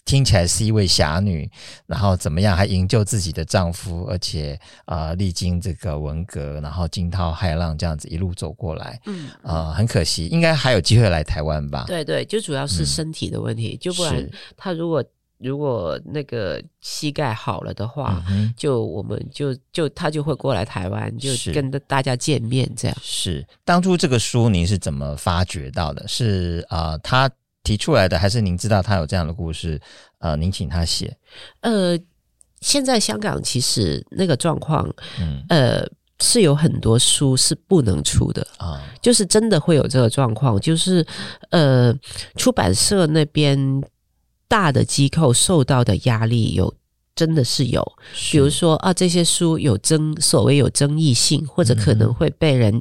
[0.04, 1.50] 听起来是一位侠女，
[1.88, 9.00] 然后怎么样还营救自己的丈夫，而且啊、呃，历经这个文革，然后惊涛骇浪这样子一路走过来。
[9.06, 11.86] 嗯啊、呃，很可惜，应该还有机会来台湾吧？
[11.88, 15.02] 对对，就主要是身体的问题，嗯、就不然她如果。
[15.40, 22.98] 如果那个膝盖好了的话，嗯、就我们就就他就会过来台湾，就跟大家见面这样。
[23.02, 26.06] 是当初这个书您是怎么发掘到的？
[26.10, 27.30] 是啊、呃，他
[27.64, 29.80] 提出来的，还是您知道他有这样的故事？
[30.18, 31.16] 呃，您请他写。
[31.62, 31.98] 呃，
[32.60, 35.88] 现在香港其实那个状况，嗯，呃，
[36.20, 41.06] 是有很多书是不能出的啊，就是真的会有这个状况，就是
[41.52, 41.98] 呃，
[42.36, 43.82] 出版社那边。
[44.50, 46.74] 大的机构受到的压力有
[47.16, 47.86] 真的是有，
[48.32, 52.74] 比如说啊，这些书有争所谓有争议性，或者可能会被人、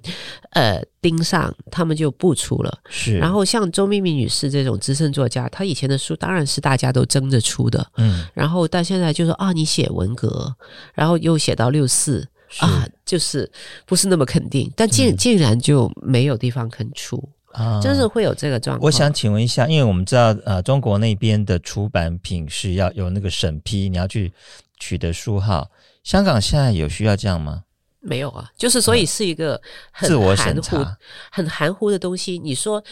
[0.53, 2.79] 嗯、呃盯上，他们就不出了。
[2.89, 10.55] 是，然后像周秘密女士这种资深作家，她以前的书当然是大家都争着出的，嗯，然后到现在就说啊，你写文革，
[10.95, 12.25] 然后又写到六四
[12.61, 13.51] 啊，就是
[13.87, 17.29] 不是那么肯定，但竟竟然就没有地方肯出。
[17.59, 18.87] 嗯啊，就是会有这个状况。
[18.87, 24.33] 我想请问一下，因为我们知道，呃，中国那边的出版品是要有那个审批，你要去
[24.79, 25.69] 取得书号。
[26.05, 27.65] 香港现在有需要这样吗？
[28.01, 30.97] 没有啊，就是所以是一个很自我审查、
[31.31, 32.39] 很含糊的东西。
[32.39, 32.83] 你说，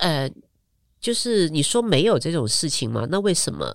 [0.00, 0.30] 呃。
[1.06, 3.06] 就是你说没有这种事情吗？
[3.08, 3.72] 那为什么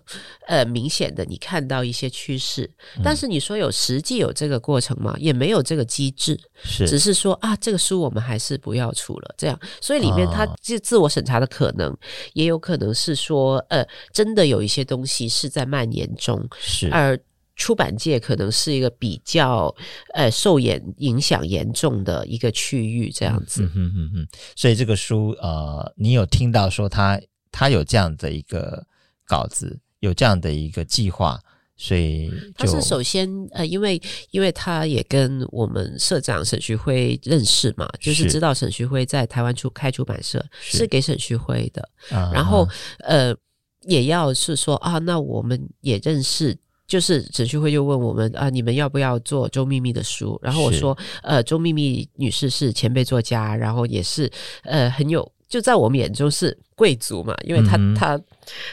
[0.48, 2.70] 呃明显的你看到一些趋势，
[3.02, 5.16] 但是你说有实际有这个过程吗？
[5.18, 11.98] 也没有这个机制，是只是说啊这个书我们还是不要出了这样，所以里面它自自我审查的可能，
[12.34, 17.18] 也有可能是说呃真的有一些东西是在蔓延中，是而。
[17.62, 19.72] 出版界可能是一个比较
[20.16, 23.62] 呃受影影响严重的一个区域，这样子。
[23.62, 24.28] 嗯嗯嗯嗯。
[24.56, 27.22] 所以这个书呃，你有听到说他
[27.52, 28.84] 他有这样的一个
[29.28, 31.40] 稿子，有这样的一个计划，
[31.78, 42.68] 所以他是首先呃，因为因为他也跟我们社长沈旭辉认识嘛，就是知道沈旭辉在台湾出开出版社是，是给沈旭辉的，啊、然后
[43.02, 43.36] 呃
[43.82, 46.58] 也要是说啊，那我们也认识。
[46.92, 50.38] 就是沈旭辉就问我们啊，你们要不要做周秘密的书？
[50.44, 54.30] 然后我说，呃，周秘密女士是前辈作家，然后也是
[54.64, 58.22] 呃很有，就在我们眼中是贵族嘛，因为她她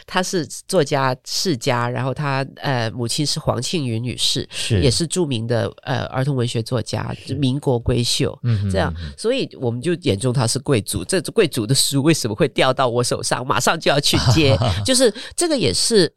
[0.05, 11.05] 她是作家世家，然后她呃母亲是黄庆云女士，是也是著名的呃儿童文学作家，民国闺秀，嗯这样，所以我们就眼中她是贵族。
[11.05, 13.47] 这贵族的书为什么会掉到我手上？
[13.47, 16.13] 马上就要去接， 就是这个也是。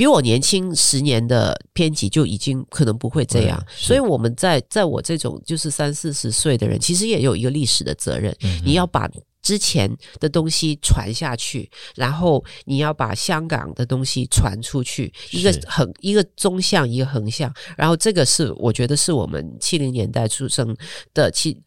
[0.00, 8.34] 比我年轻十年的编辑就已经可能不会这样，所以我们在在我这种就是三四十岁的人，其实也有一个历史的责任，
[8.64, 9.06] 你要把。
[9.42, 20.76] 之前的东西传下去，然后你要把香港的东西传出去，一个横一个纵向，一个横向，然后这个是我觉得是我们七零年代出生
[21.14, 21.60] 的七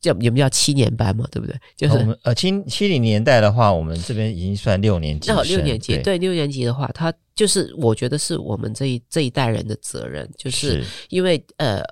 [0.00, 1.26] 叫有没有叫七年班嘛？
[1.30, 1.56] 对不对？
[1.76, 5.30] 就是我们呃七七零年代的话，我们这边已经算六年级。
[5.30, 11.82] 那六年级对，对六年级的话，他就是我觉得是我们这一这一代人的责任，就是因为呃。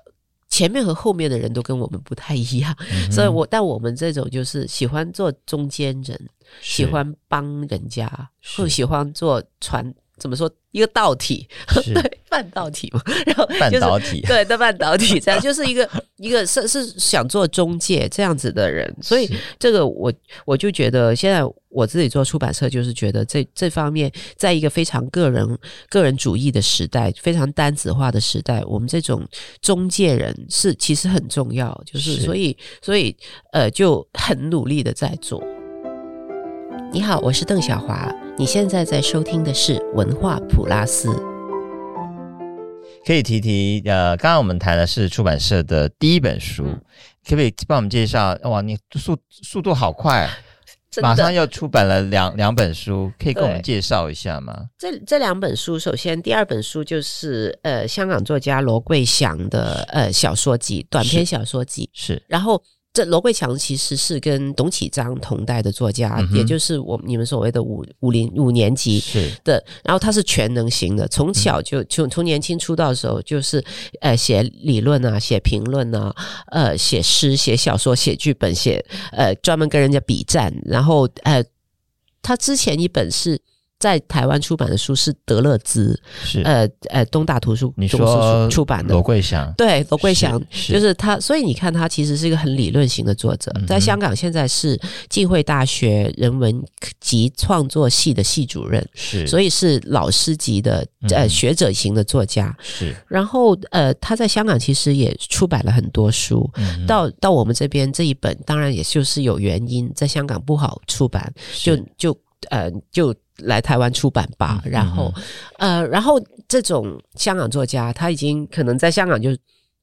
[0.53, 6.29] 前面和后面的人都跟我们不太一样，嗯、所以我但我们这种就是喜欢做中间人，
[6.61, 10.47] 喜欢帮人家，或喜欢做传，怎么说？
[10.69, 11.47] 一个道体，
[11.83, 20.11] 对，半导体嘛， 然后、就是、半导体，对，的半导体，这样 就是一个一个是是想做中介这样子的人，所以这个我
[20.43, 25.47] 我就觉得现在我自己做出版社，就是觉得这这方面，在一个非常个人
[25.89, 29.23] 个人主义的时代，非常单子化的时代，我们这种
[29.61, 33.15] 中介人是其实很重要，就是所以所以
[33.51, 35.43] 呃就很努力的在做。
[36.91, 38.11] 你好，我是邓小华。
[38.37, 41.07] 你现在在收听的是文化普拉斯。
[43.05, 46.81] 可以提提呃，刚刚我们谈的是出版社的第一本书，嗯、
[47.25, 48.37] 可不可以帮我们介绍？
[48.43, 50.29] 哇，你速速度好快，
[51.01, 54.67] 马上要出版了两两本书，可以跟我们介绍一下吗？
[54.77, 62.63] 这这两本书，首先第二本书就是呃，香港作家罗桂祥的呃小说集，短篇小说集是，是，然后。
[62.93, 69.03] 这罗桂强其实是跟董启章同代的作家，嗯、也就是我你们所谓的五五零五年级
[69.43, 69.63] 的。
[69.83, 73.63] 然后他是全能型的，从小就从从年轻出道的时候就是
[74.01, 76.15] 呃写理论啊，写评论啊，
[76.51, 80.53] 呃写诗、写小说、写剧本、写呃专门跟人家比战。
[80.63, 81.43] 然后呃，
[82.21, 83.41] 他之前一本是。
[83.83, 86.41] 在台湾出版的书是德勒兹，是。
[86.43, 88.93] 呃呃东大图书你说出版的。
[88.93, 96.63] 罗桂祥，对罗桂祥就是他，所以你看他其实是一个很理论型的作者，在香港现在是浸会大学人文
[97.01, 99.27] 及创作系的系主任，是。
[99.27, 102.95] 所以是老师级的呃学者型的作家，是。
[103.09, 106.49] 然后呃他在香港其实也出版了很多书，
[106.87, 112.17] 到到我们这边这一本当然也就是有原因，在香港不好出版，就就
[112.49, 113.13] 呃就。
[113.37, 115.11] 来台湾出版吧，嗯、然后、
[115.57, 119.35] 嗯，呃，然后这种香港作家，他已经可能在香港就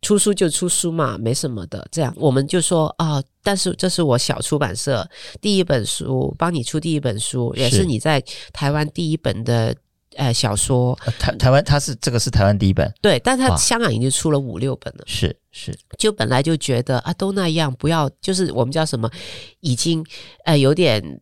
[0.03, 1.85] 出书就出书嘛，没什么的。
[1.91, 5.05] 这样，我们就说啊、呃，但是这是我小出版社
[5.41, 9.75] 第一本书，帮你出第一本书，也是你在台湾第一本的
[10.15, 10.97] 呃小说。
[11.19, 15.03] 台台湾，他是这个是台湾第一本，对，但他香港已经出了五六本了。
[15.09, 19.11] 是是，就本来就觉得啊，都那样，不要，就是我们叫什么，
[19.59, 20.07] 已经
[20.45, 21.21] 呃有点。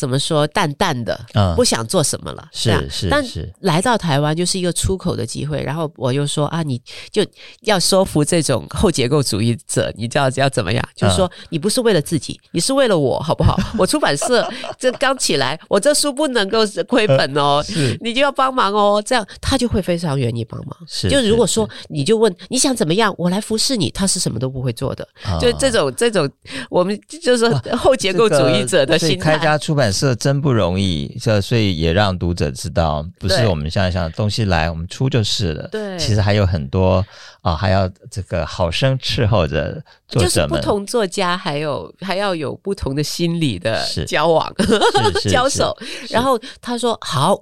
[0.00, 3.08] 怎么说淡淡的，嗯，不想做什么了，是是是。
[3.10, 3.22] 但
[3.60, 7.22] 来到台湾就是一个出口的机会，然后我又说啊，你就
[7.60, 10.82] 要说服这种后结构主义者，你知道要怎么样？
[10.96, 13.58] 就是说你不是为了自己，你是为了我，好不好？
[13.76, 17.62] 我出版社这刚起来，我这书不能够亏本哦，
[18.00, 20.76] 你就要帮忙哦，这样他就会非常愿意帮忙。
[20.88, 25.06] 是，就如果说你就问你想怎么样，我来服侍你，他是什么都不会做的。
[25.40, 26.30] 就这种这种，
[26.70, 29.30] 我们就是说后结构主义者的心态。
[29.30, 35.68] 开家出版社真不容易，这所以也让读者知道，不是我们想想东西来我们出就是了。
[35.68, 37.04] 对，其实还有很多
[37.42, 40.28] 啊，还要这个好生伺候着作者们。
[40.28, 44.52] 就是不同作家还有还要有不同的心理的交往
[45.30, 45.76] 交手。
[46.08, 47.38] 然后他说好。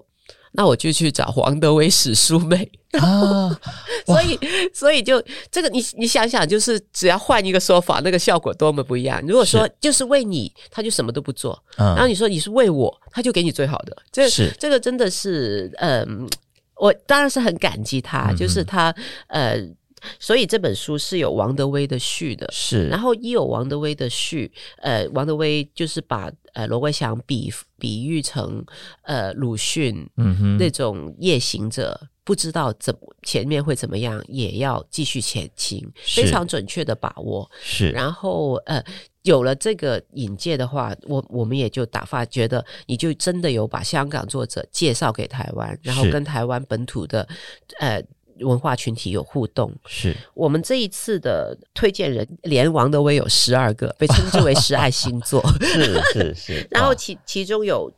[0.59, 2.69] 那我就去找黄德威史书妹
[2.99, 3.57] 啊，
[4.05, 4.37] 所以
[4.75, 9.23] 所以就这个你你想想，就是只要换一个说法，那个效果多么不一样。
[9.25, 13.97] 如果说就是为你，他就什么都不做；然后你说你是为我，他就给你最好的。
[14.11, 16.29] 这是这个真的是，嗯，
[16.75, 18.93] 我当然是很感激他，就是他
[19.29, 19.65] 呃。
[20.19, 22.89] 所以这本书是有王德威的序的，是。
[22.89, 28.65] 然后一有王德威的序，呃，王德威就是把呃罗贵祥比比喻成
[29.03, 37.51] 呃鲁迅，嗯哼，那种夜行者，不知道怎么前面会怎么样，也要继续前行，非常准确的把握。
[37.61, 37.91] 是。
[37.91, 38.83] 然后呃，
[39.23, 47.27] 有了这个引介的话，我我们也就打发觉得，你就真的有把香港作者介绍给台湾，然后跟台湾本土的
[47.81, 48.03] 呃。
[48.41, 56.69] 文化群体有互动，是我们这一次的推荐人，连王德威有十二个，被称之为十爱星座，是 是是。
[56.71, 57.93] 然后其其中有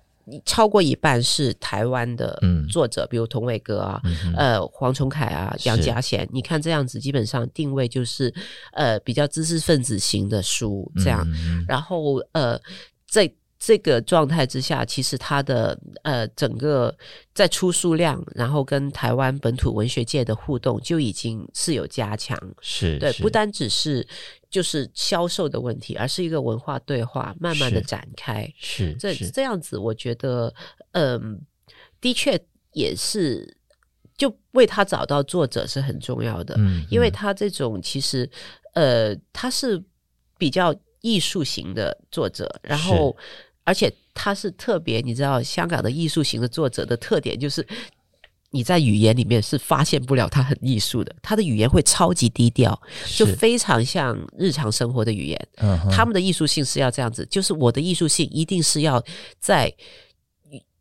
[0.45, 6.29] 超过一半是台湾的作者，嗯、比如童伟哥啊，嗯、呃，黄崇凯啊，杨家贤。
[6.33, 8.33] 你看这样子，基本上定位就是
[8.73, 11.27] 呃比较知识分子型的书这样。
[11.31, 12.61] 嗯、然后呃
[13.09, 13.31] 在。
[13.63, 16.97] 这个状态之下，其实它的呃整个
[17.35, 24.05] 在出书量，然后跟台湾本土文学界的互动就已经是有加强，是对，不单只是
[24.49, 30.53] 就是销售的问题，而是一个文化对话慢慢的展开，是这这样子，我觉得
[30.93, 32.43] 嗯、呃，的确
[32.73, 33.59] 也是
[34.17, 38.29] 就为他找到作者是很重要的，嗯，因为他这种其实
[38.73, 39.85] 呃他是
[40.39, 43.15] 比较艺术型的作者，然后。
[43.65, 47.67] 而且他是特别，你知道，香港的艺术型的作者的特点就是，
[48.51, 52.81] 你在语言里面是发现不了他很艺术的，他的语言会超级低调，
[53.17, 55.49] 就非常像日常生活的语言。
[55.91, 59.03] 他们的艺术性是要这样子，就是我的艺术性一定是要
[59.39, 59.73] 在。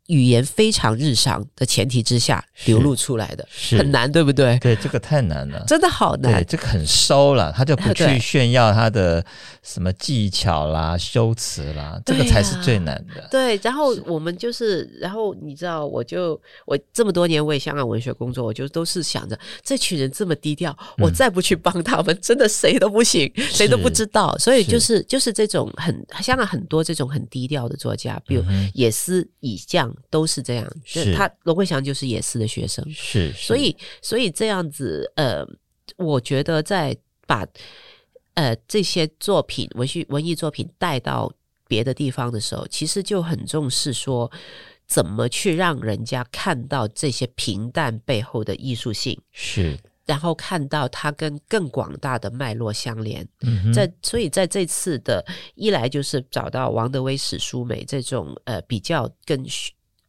[0.09, 4.57] 语言非常日常的前提之下流露出来的，很难，对不对？
[4.57, 6.43] 对，这个太难了，真的好难。
[6.47, 9.23] 这个很收了，他就不去炫耀他的
[9.61, 13.27] 什么技巧啦、修辞啦， 这个才是最难的。
[13.29, 24.35] 对，然后我们就是，然后你知道，我就我这么多年为香港文学工作，我就都是想着，这群人这么低调，我再不去帮他们，真的谁都不行，谁都不知道。
[24.39, 28.43] 所以就是就是这种很香港很多这种很低调的作家，比如
[28.73, 29.95] 也是以将。
[30.09, 35.45] 都是这样，是他罗桂祥就是野思的学生，是，所以所以这样子，呃，
[35.97, 36.95] 我觉得在
[37.27, 37.47] 把
[38.33, 41.31] 呃这些作品文学文艺作品带到
[41.67, 44.31] 别的地方的时候，其实就很重视说
[44.87, 53.27] 怎么去让人家看到这些平淡背后的艺术性，是，然后看到它跟更广大的脉络相连。
[53.41, 55.23] 嗯哼，在所以在这次的
[55.55, 59.45] 一来就是找到王德威史书美这种呃比较跟。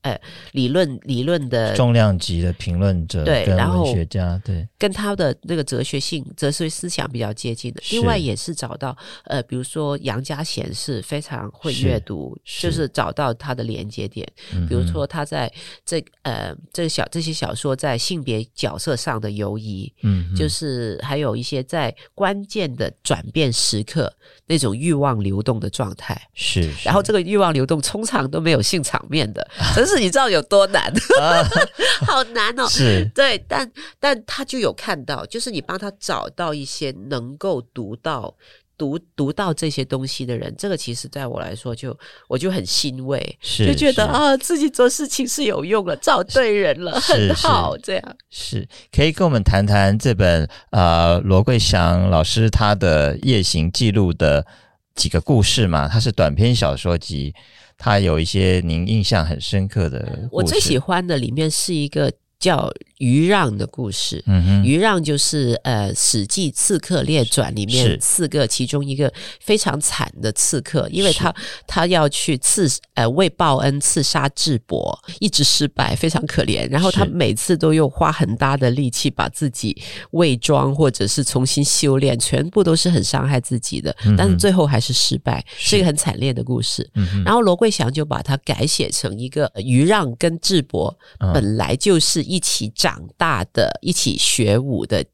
[0.02, 0.18] 呃，
[0.52, 7.82] 理论理论的重量级的评论者，对，然后文学家，对，跟他的那个哲学性、哲学思想比较接近的。
[7.90, 14.26] 另外，也是找到呃，比如说杨家贤是非常会阅读，就是找到他的连接点。
[14.68, 15.52] 比如说他在
[15.84, 24.10] 这呃这个小这些小说在性别角色上的游移，嗯，就是还有一些在关键的转变时刻
[24.46, 26.18] 那种欲望流动的状态。
[26.32, 29.46] 是，然后这个欲望流动通常都没有性场面的，
[29.89, 31.42] 是你知道有多难，啊、
[32.06, 32.68] 好难哦。
[32.68, 38.34] 是对，但但他就有看到，就是你帮他找到一些能够读到、
[38.76, 41.98] 读读到这些东西的人，这个其实在我来说就，就
[42.28, 47.76] 我就很欣慰，是就觉得啊，自己做事情是有用了，找对人了，很好。
[47.82, 54.46] 这样是可以跟我们谈谈这本呃罗桂祥老师他的夜行记录的
[54.94, 55.88] 几个故事吗？
[55.88, 57.34] 他是短篇小说集。
[57.82, 64.22] 他有一些您印象很深刻的，我最喜欢的里面是一个叫余让的故事。
[64.26, 71.34] 嗯哼，余让就是呃《史记刺客列传》里面四个其中一个非常惨的刺客，因为他
[71.66, 76.70] 他要去刺呃为报恩刺杀智伯，一直失败，非常可怜。
[76.70, 79.76] 然后他每次都用花很大的力气把自己
[80.12, 85.80] 伪装或者是重新修炼，全部都是很伤害自己的，但是最后还是失败，是。
[85.80, 86.86] 一个很惨烈的故事。
[87.24, 90.94] 然后罗桂祥就把它改写成一个于让跟智伯
[91.32, 95.04] 本来就是一起长大的、一起学舞的。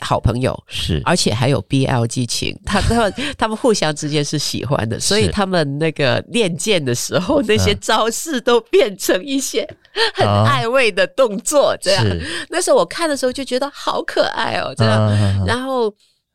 [0.00, 9.64] 好朋友是，而且还有 BL 激情，他他们 他们互相之间是喜欢的，所以他们那个练剑的时候，那些招式都变成一些
[10.16, 12.04] 很暧昧的动作，这样。
[12.50, 15.94] 那时候我看的时候就觉得好可爱哦，这样，然后。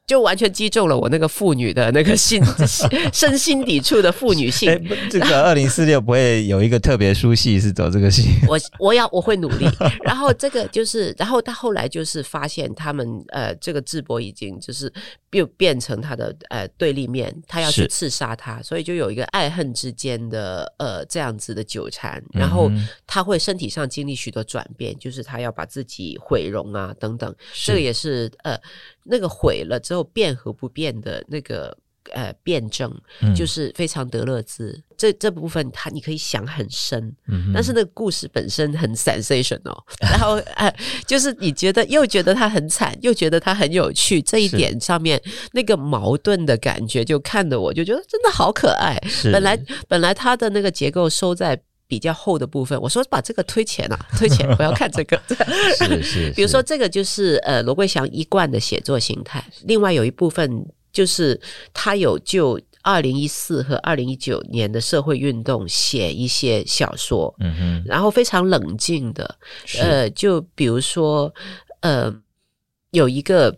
[0.09, 2.41] 就完全击中了我那个妇女的那个心
[3.13, 4.67] 身心抵触的妇女性。
[4.67, 8.23] 欸、这个二零四六不会有一个特别书系是走这个系？
[8.47, 9.67] 我我要我会努力。
[10.01, 14.91] 然后这个就是，然后他后来就是发现他们呃，这个智博已经就是
[15.29, 22.19] 变变成他的呃对立面，他要去刺杀他，所以就有一个爱恨之间的呃这样子的纠缠。
[22.33, 22.71] 然后
[23.05, 27.31] 他会身体上经历许多转变，就是他要把自己毁容啊等等，
[27.63, 28.59] 这个也是呃。
[29.09, 31.75] 那个毁了之后变和不变的那个
[32.11, 32.93] 呃辩证，
[33.35, 34.71] 就是非常德勒兹。
[34.71, 40.73] 嗯、这这部分他你可以想很深，嗯、但是那个故事本身很 sensational，然后呃
[41.07, 45.21] 就是你觉得又觉得他很惨，又觉得他很有趣，这一点上面
[45.53, 48.97] 那个矛盾的感觉，就看得我就觉得真的好可爱。
[49.31, 51.59] 本来本来他的那个结构收在。
[51.89, 55.19] 比较厚的部分，我说把这个推前啊， 推前，不要看这个。
[55.27, 55.35] 是
[56.03, 59.43] 是，是比如说这个就是呃罗桂祥一贯的写作形态。
[59.63, 60.63] 另外有一部分
[60.93, 61.41] 就是
[61.73, 69.39] 他有就二零一四和二零一九年的社会运动写一些小说，嗯哼，然后非常冷静的，
[69.79, 71.33] 呃，就比如说
[71.79, 72.13] 呃
[72.91, 73.57] 有一个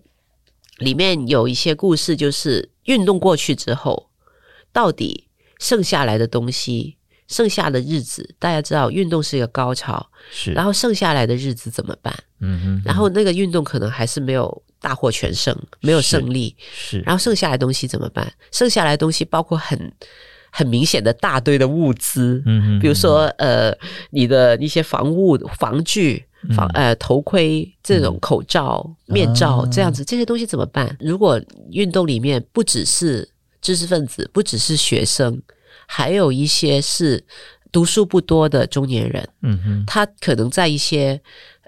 [0.77, 4.09] 里面有一些故事，就是运动过去之后，
[4.71, 5.27] 到底
[5.59, 6.95] 剩下来的东西。
[7.31, 12.13] 剩下的日子，大家知道运动是一个高潮，是，然后剩下来的日子怎么办？
[12.41, 18.31] 嗯哼，然后那个运动可能还是没有大获全胜，没有胜利，是，是然后剩下来的东西怎么办？
[18.51, 19.91] 剩下来的东西包括很
[20.51, 23.73] 很明显的大堆的物资，嗯比如说呃，
[24.09, 30.93] 你的一些防物、防具、防呃头盔这种口罩、嗯、面罩这样子，这些东西怎么办？
[30.99, 33.25] 如果运动里面不只是
[33.61, 35.41] 知识分子，不只是学生。
[35.93, 37.21] 还有一些是
[37.69, 41.21] 读书不多的中年人，嗯哼，他可能在一些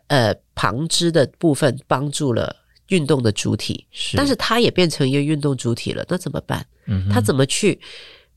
[0.07, 2.55] 呃旁支的部分帮助了
[2.87, 6.65] 运动的主体，是，但是他也变成一个运动主体了，那怎么办？
[6.87, 7.77] 嗯，他怎么去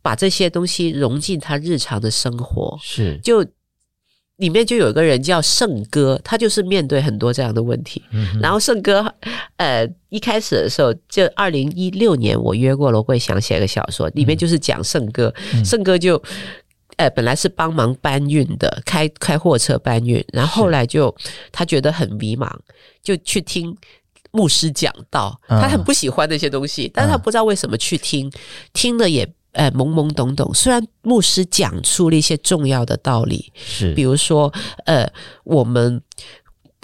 [0.03, 2.77] 把这些东西融进他日常的生活？
[2.83, 3.47] 是，就。
[4.37, 8.03] 里面就有一个人叫圣哥，他就是面对很多这样的问题。
[8.11, 9.15] 嗯、然后圣哥，
[9.57, 15.33] 呃，一开始的时候，就二零一六年，我约过罗桂祥写个小说，里面就是讲圣哥。
[15.55, 16.23] 嗯、圣哥就，
[16.97, 21.15] 呃，本来是帮忙搬运的，开开货车搬运，然后后来就
[21.51, 22.51] 他觉得很迷茫，
[23.03, 23.75] 就去听
[24.33, 25.41] 牧师讲道。
[25.49, 28.33] 嗯、他很不喜欢那些东西，但是他不知道为什么去听，嗯、
[28.75, 29.27] 听了也。
[29.57, 30.53] 呃，懵懵懂懂。
[30.55, 34.53] 虽然牧师讲出了一些重要的道理，是，比如说，
[34.85, 35.11] 呃，
[35.45, 36.01] 我们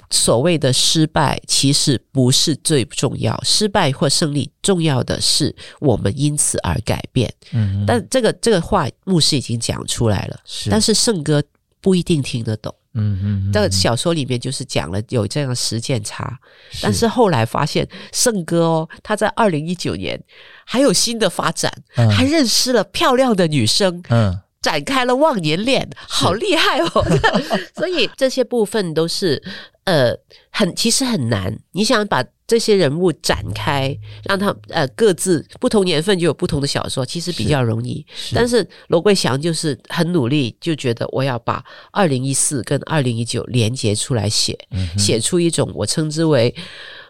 [0.09, 7.31] 所谓的失败其实不是最重要，失败或胜利重要的是我们因此而改变。
[7.51, 11.43] 嗯哼，但这个这个话牧师已经讲出来了，是，但是圣哥
[11.79, 12.73] 不一定听得懂。
[12.95, 16.37] 嗯嗯，这小说里面就是讲了有这样的实践差，
[16.81, 20.21] 但是后来发现圣哥哦，他在二零一九年
[20.65, 27.05] 还有新的发展，嗯、还认识了漂亮的女生，嗯，展开了忘年恋，好厉害哦！
[27.75, 29.41] 所以这些部分都是
[29.85, 30.15] 呃
[30.51, 32.23] 很其实很难，你想把。
[32.45, 38.05] 这些人物展开，让他呃各自不同年份就有不同的小说，其实比较容易。
[38.13, 46.53] 是是但是罗桂祥就是很努力，就觉得我要把二零一四跟二零一九连接出来写，嗯、写出一种我称之为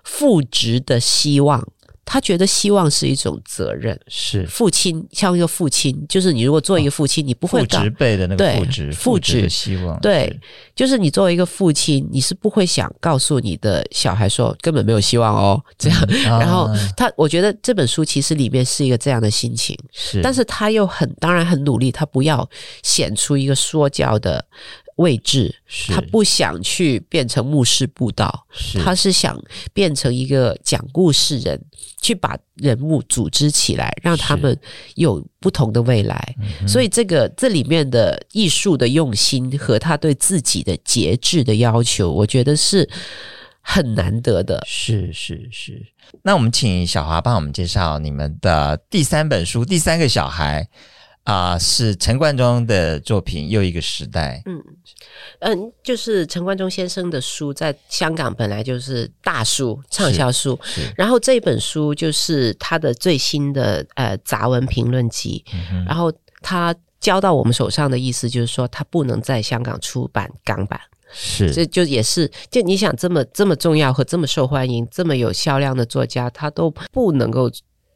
[0.04, 1.68] 复职的希望。
[2.06, 10.40] 他觉得希望是一种责任，是父亲像一个父亲，就是你如果做一个父亲，哦、你不会父职辈的那个父职，父职的希望，对，
[10.76, 16.06] 就是你作为一个父亲，你是不会想告诉你的小孩说根本没有希望哦，这样。
[16.10, 22.48] 嗯、然后他，我觉得这本书其实里面是一个这样的心情，是，但是他又很当然很努力，他不要
[22.84, 24.46] 显出一个说教的。
[24.96, 25.54] 位置，
[25.88, 29.42] 他不想去变成牧师布道，是他是想
[29.74, 31.60] 变成一个讲故事人，
[32.02, 34.58] 去把人物组织起来，让他们
[34.96, 36.36] 有不同的未来。
[36.60, 42.88] 是所以，这个这里面的艺术的用心和他对自己的节制的要求，我觉得是
[43.62, 44.64] 很难得的。
[44.68, 45.84] 是是是。
[46.22, 50.68] 那我们请小华帮我们介绍你们的第三本书《第三个小孩》。
[51.24, 54.42] 啊、呃，是陈冠中的作品《又一个时代》。
[54.50, 54.62] 嗯
[55.40, 60.60] 嗯，就是陈冠中先生的书，在香港本来就是大书、畅销书。
[60.98, 65.44] 然后这本书就是他的最新的呃杂文评论集。
[65.54, 66.12] 嗯、然后
[66.42, 70.80] 他交到我们手上的意思就是说，他不能在香港出版港版。
[71.14, 77.50] 是，这就也是，就你想这么这么重要和这么受欢迎、这么有销量的作家，他都不能够。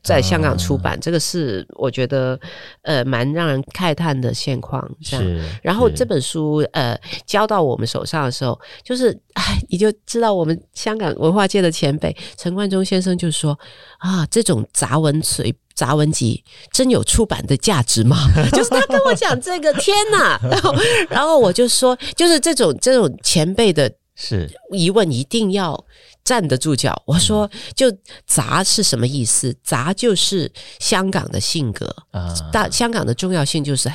[0.08, 2.40] 在香港出版，嗯、这个是我觉得
[2.84, 4.90] 呃蛮让人慨叹的现况。
[5.04, 13.60] 这样，然后这本书呃交到我们手上的时候，就是哎，你就知道我们香港文化界的前辈陈冠中先生就说
[13.98, 16.42] 啊，这种杂文随杂文集
[16.72, 18.18] 真有出版的价值吗？
[18.54, 20.40] 就是他跟我讲这个，天哪！
[20.50, 20.76] 然后
[21.10, 25.86] 然后我就说，就是这种这种前辈的是疑问一定要。
[26.28, 26.94] 站得住脚。
[27.06, 27.90] 我说，就
[28.26, 29.56] 杂是什么意思？
[29.64, 32.36] 杂就是香港的性格啊。
[32.52, 33.90] 大香港的重要性就是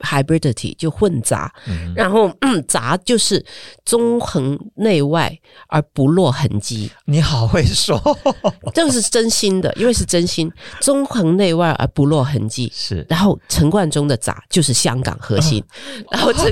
[0.00, 1.54] hybridity，就混杂。
[1.68, 3.44] 嗯、然后、嗯、杂就是
[3.84, 5.32] 纵横内外
[5.68, 6.90] 而不落痕迹。
[7.04, 7.96] 你好会说，
[8.74, 10.50] 这个是真心的，因为是真心。
[10.80, 13.06] 纵横内外而不落痕迹是。
[13.08, 15.62] 然后陈冠中的杂就是香港核心。
[15.78, 16.50] 嗯、 然后 这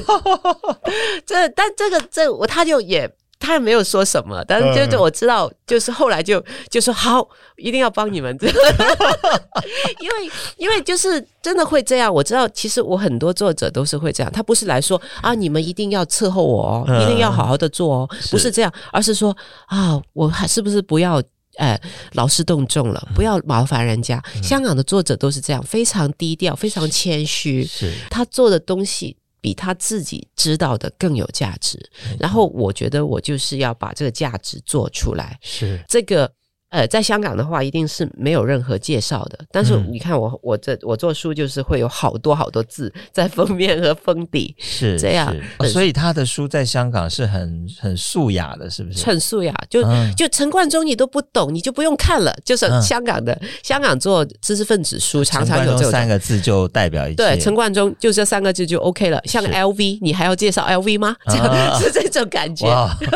[1.27, 3.13] 这但这个这我他就也。
[3.41, 7.27] 他也没有说什么，但是就我知道，就是后来就就说好，
[7.57, 8.37] 一定要帮你们，
[9.99, 12.13] 因为因为就是真的会这样。
[12.13, 19.35] 我知道，其实我很多作者都是会这样，他不是来说啊，你们一定要伺候我哦，一定要好好的做哦，不是这样，而是说
[19.67, 21.23] 啊，我还是不是不要
[21.57, 21.81] 呃
[22.13, 24.23] 劳师动众了，不要麻烦人家。
[24.43, 29.17] 香港的作者都是这样，非常低调，非常谦虚，是他做的东西。
[29.41, 31.79] 比他自己知道的更有价值，
[32.19, 35.83] 然后我觉得我就是要把这个价值做出来，是。
[35.89, 36.33] 这个。
[36.71, 39.39] 呃，在香港的话，一定是没有任何介绍的。
[39.51, 45.35] 但是你看我，我我这我做书就是会有好多好多字在封面和封底， 是这样。
[45.59, 49.05] 哦，所以他的书在香港是很很素雅的，是不是？
[49.05, 52.33] 很素雅，就、嗯、就陈冠中你都不懂，你就不用看了。
[52.45, 57.17] 就是香港的、嗯、香港做知识分子书，常常有这三个字就代表一切。
[57.17, 59.21] 对，陈冠中就这三个字就 OK 了。
[59.25, 61.17] 像 LV，你还要介绍 LV 吗？
[61.27, 62.69] 这样、啊、是这种感觉，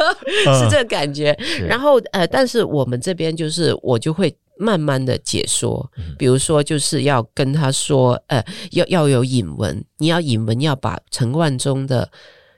[0.61, 1.39] 是这个感觉。
[1.69, 3.44] 然后呃，但是我们这边就。
[3.45, 12.11] 就是我就会慢慢的解说，比如说就是要跟他说，呃，要要有引文，你要引文要把陈冠中的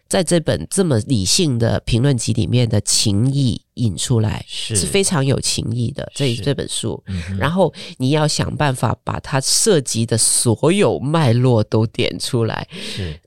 [0.07, 7.03] 在这本这么理性的评论集里面的情谊引出来，是，是非常有情谊的这这本书，
[7.37, 12.69] 然后你要想办法把它涉及的所有脉络都点出来，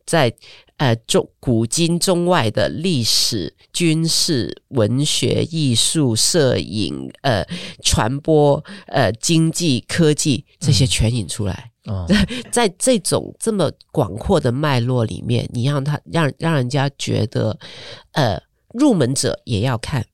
[0.05, 0.33] 在。
[0.79, 7.45] 呃，中古今中外的历史、军事、文学、艺术、摄影、呃，
[7.83, 11.71] 传播、呃，经济、科技这些全引出来。
[11.89, 12.05] 嗯，
[12.51, 17.57] 在这种这么广阔的脉络里面，你让他让让人家觉得，
[18.11, 18.41] 呃，
[18.73, 20.05] 入门者也要看，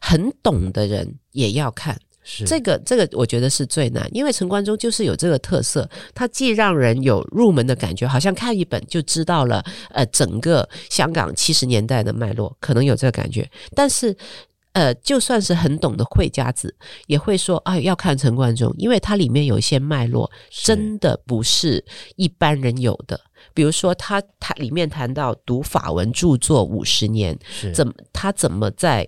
[0.00, 2.00] 很懂的人也要看。
[2.22, 2.44] 是。
[2.44, 14.16] 这个这个，我觉得是最难，因为陈冠中就是有这个特色，他既让人有入门的感觉，好像看一本就知道了，呃，整个香港七十年代的脉络，可能有这个感觉，但是，
[14.72, 16.74] 呃，就算是很懂的会家子，
[17.06, 21.84] 也会说啊，要看陈冠中，因为它里面有一些脉络，真的不是
[22.16, 23.20] 一般人有的。
[23.60, 27.38] 比如说他，他他里面谈到读法文著作五十年，
[27.74, 29.06] 怎么他怎么在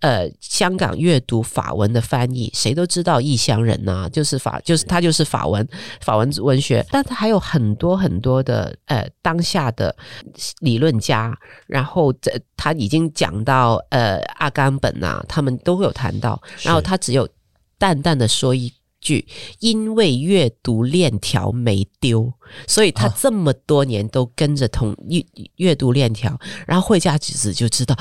[0.00, 2.50] 呃香港阅读法文的翻译？
[2.52, 5.66] 谁都知道异乡人呐、啊，就是法，就是他就是法文
[6.02, 9.96] 法文文学，但他还有很多很多的呃当下的
[10.60, 11.34] 理论家，
[11.66, 17.26] 然后这他已经讲到呃阿甘本啊，他们都会有谈到，然后他只有
[17.78, 18.70] 淡淡的说一。
[19.04, 19.24] 句，
[19.60, 22.32] 因为阅读链条没丢，
[22.66, 25.24] 所以他这么多年都跟着同阅
[25.56, 26.36] 阅读链条，
[26.66, 27.94] 然后会家子就知道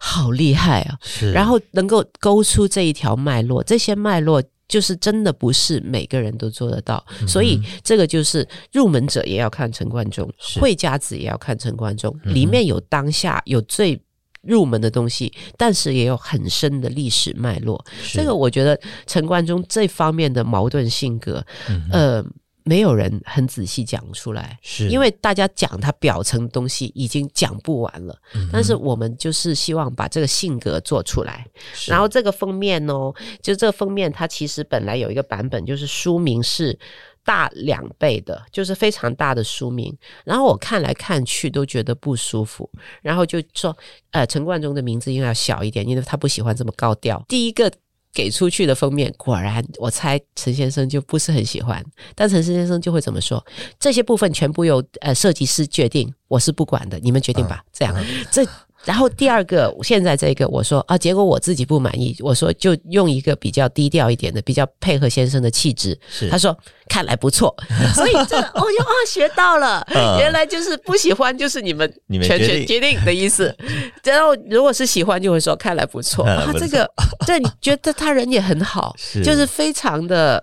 [0.00, 0.98] 好厉害啊！
[1.02, 10.28] 是，然后能够勾出这一条脉络，这些脉络就是真的不是每个人都做得到，嗯、所以这个就是入门者也要看陈冠中，
[10.58, 14.00] 会家子也要看陈冠中，里面有当下有最。
[14.46, 17.84] 入门的东西，但是也有很深的历史脉络。
[18.12, 22.24] 这个我觉得陈冠中这方面的矛盾性格，嗯、呃，
[22.64, 28.16] 没有人很仔细讲出来，是因为大家讲他表层的东西已经讲不完了。
[28.34, 31.46] 嗯、但是我们就是希望把这个性格做出来。
[31.86, 36.78] 然后这个封面哦，就这个封面，它其实本来有一个版本，就是书名是。
[37.26, 39.94] 大两倍的，就是非常大的书名。
[40.24, 42.70] 然后我看来看去都觉得不舒服，
[43.02, 43.76] 然后就说，
[44.12, 47.22] 呃，陈冠中的名字应该要小一点，因为他不喜欢这么高调。
[47.28, 47.70] 第一个
[48.14, 53.44] 给出去的封面，果然我猜陈先生就不是很喜欢，但陈先生就会怎么说？
[53.80, 57.64] 这些部分全部由呃设计师决定，我是不管的，你们决定吧。
[57.72, 57.94] 这样，
[58.30, 58.46] 这。
[58.84, 65.98] 然后第二个，现在这个我说啊，结果我自己不满意，我说就用一个比较低调一点的，比较配合先生的气质。
[66.08, 66.56] 是，他说
[66.96, 67.54] 看来不错，
[67.94, 71.86] 所以这我哟啊学到了，嗯、原来就是不喜欢就是你们
[72.22, 72.98] 全权决定。
[73.04, 73.54] 的意思。
[74.02, 76.24] 然后如果是喜欢，就会说 看来不错。
[76.24, 76.90] 啊，这个
[77.26, 80.42] 对你觉得他人也很好，就是非常的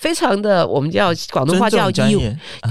[0.00, 2.16] 非常的，我们叫广东话叫易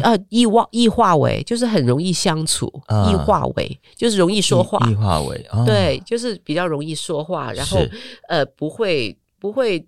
[0.04, 2.70] 呃易化易化为，就是很容易相处，
[3.10, 4.86] 易化为就是容易说话。
[4.90, 7.80] 易化为、哦、对，就是比较容易说话，然后
[8.28, 9.86] 呃不会不会就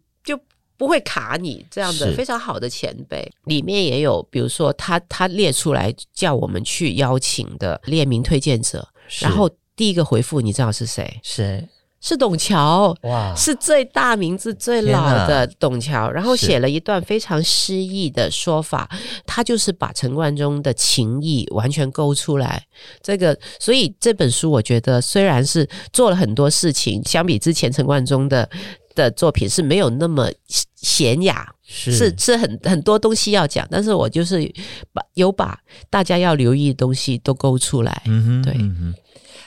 [0.77, 8.87] 不会卡你这样的非常好的前辈，里面也有比如说他他列出来叫我们去邀请的列名推荐者，
[9.21, 11.19] 然后第一个回复你知道是谁？
[11.23, 11.67] 谁？
[12.01, 18.87] 是董桥，哇，是最大名字最老的董桥，然后写了一段非常诗意的说法，
[19.25, 22.63] 他就是把陈冠中的情谊完全勾出来。
[23.01, 28.47] 这个，所以这本书我觉得虽然是做了很多事情，相比之前陈冠中的
[28.95, 30.31] 的作品是没有那么
[30.81, 34.51] 娴雅，是是，是很很多东西要讲，但是我就是
[34.91, 38.01] 把有把大家要留意的东西都勾出来。
[38.05, 38.95] 嗯哼，对，嗯哼，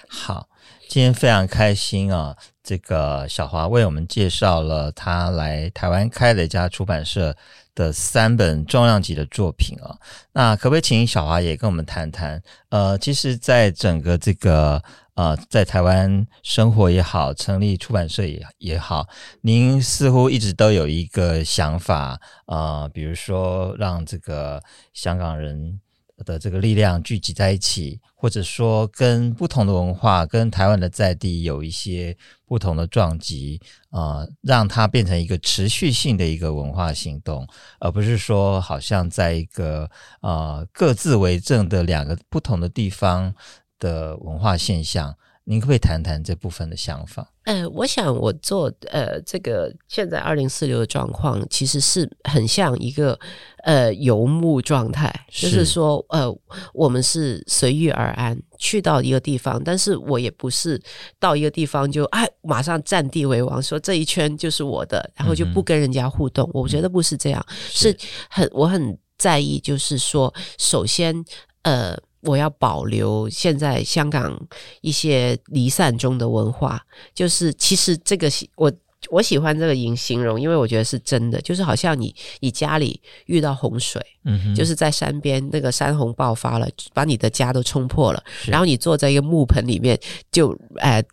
[0.08, 0.48] 好。
[0.90, 2.34] 今天非常开心啊！
[2.62, 7.36] 这个小华为我们介绍了他来台湾开了一家出版社
[7.74, 9.94] 的三本重量级的作品啊。
[10.32, 12.42] 那可不可以请小华也跟我们谈谈？
[12.70, 14.82] 呃，其实，在整个这个
[15.18, 19.04] 呃，在台湾生活也好，成立出版社也也好，
[19.40, 24.62] 您似乎一直都有一个想法啊，比如说让这个
[24.92, 25.80] 香港人。
[26.24, 33.60] 的这个力量聚集在一起，或者说跟不同的文化、跟台湾的在地有一些不同的撞击，
[33.90, 37.46] 啊、让它变成一个持续性的一个文化行动，
[37.78, 39.88] 而不是说好像在一个
[40.20, 43.32] 啊、各自为政的两个不同的地方
[43.78, 45.14] 的文化现象。
[45.50, 47.26] 您可不可以谈谈这部分的想法？
[47.44, 53.18] 呃，我想我做呃这个现在二零四六的状况，其实是很像一个
[53.64, 56.30] 呃游牧状态，是就是说呃
[56.74, 60.78] 我们是随遇而安，去到一个地方，但是我也不是
[61.18, 66.46] 到一个地方就哎马上占地为王，说这一圈就是我的，然后就不跟人家互动。
[66.48, 67.98] 嗯、我觉得不是这样，是，是
[68.28, 71.24] 很我很在意，就是说首先
[71.62, 71.96] 呃。
[72.22, 74.38] 我要保留现在香港
[74.80, 76.80] 一些离散中的文化，
[77.14, 78.72] 就是其实这个我
[79.10, 89.98] 我喜欢这个形形容，因为我觉得是真的，就是好像你你家里遇到洪水，嗯，就是在山边那个山洪爆发了，把你的家都冲破了，然后你坐在一个木盆里面
[90.32, 90.96] 就哎。
[90.96, 91.04] 呃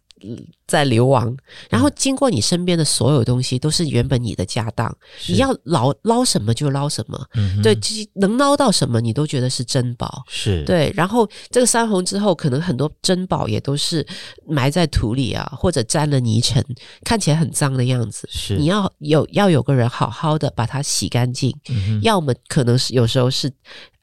[0.67, 1.35] 在流亡，
[1.69, 4.95] 然后经过你身边的所有东西都是原本你的家当，
[5.27, 7.77] 你要捞捞什么就捞什么，嗯、对，
[8.15, 10.63] 能捞到什么你都觉得是珍宝，是。
[10.63, 10.91] 对。
[10.95, 14.05] 然后这个山洪之后，可能很多珍宝也都是
[14.47, 16.63] 埋在土里啊，或者沾了泥尘，
[17.03, 18.27] 看起来很脏的样子。
[18.31, 23.51] 是，你要有要有个人好好的把它洗干净，嗯、要么可能是有时候是。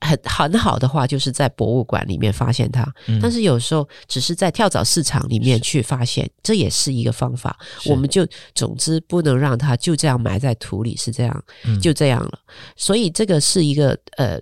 [0.04, 6.11] 很很好的话，就是在博物馆里面发现它，嗯，但是有时候只是在跳蚤市场里面去发现，
[6.42, 7.56] 这也是一个方法。
[7.86, 12.38] 我们就总之不能让它就这样埋在土里，是这样，嗯，就这样了。
[12.76, 14.40] 所以这个是一个呃。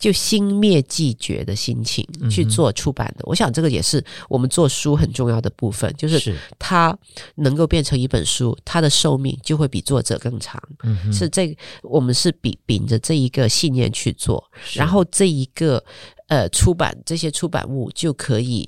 [0.00, 6.98] 就心灭即绝的心情去做出版的，嗯，我想这个也是我们做书很重要的部分，就是它
[7.34, 10.58] 能够变成一本书，它的寿命就会比作者更长。
[10.84, 14.42] 嗯，是这个，我们是秉秉着这一个信念去做，
[14.72, 15.84] 然后这一个
[16.28, 18.66] 呃出版这些出版物就可以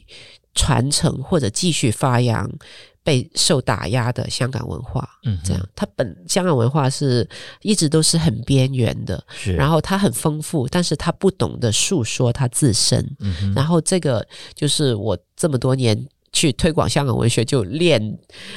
[0.55, 2.51] 传承或者继续发扬。
[3.05, 7.29] 被受打压的香港文化，嗯，这样，它本香港文化是
[7.61, 14.25] 一直都是很边缘的，是，然后它很丰富，但是它不懂得诉说它自身，嗯，然后这个
[14.55, 16.01] 就是我这么多年
[16.33, 18.01] 去推广香港文学，就练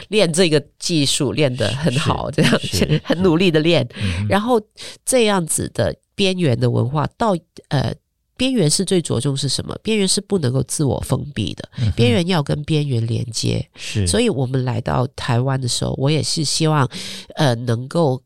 [0.10, 2.60] 练这个技术练得很好，这样
[3.04, 3.88] 很努力的练，
[4.30, 4.62] 然后
[5.04, 7.36] 这样子的边缘的文化到
[7.70, 7.92] 呃。
[8.38, 9.78] 边缘是最着重是什么？
[9.82, 13.66] 边缘是不能够自我封闭的，嗯、边缘要跟边缘连接。
[13.76, 16.90] 是，所以我们来到台湾的时候，我也是希望，
[17.36, 18.22] 呃，能够，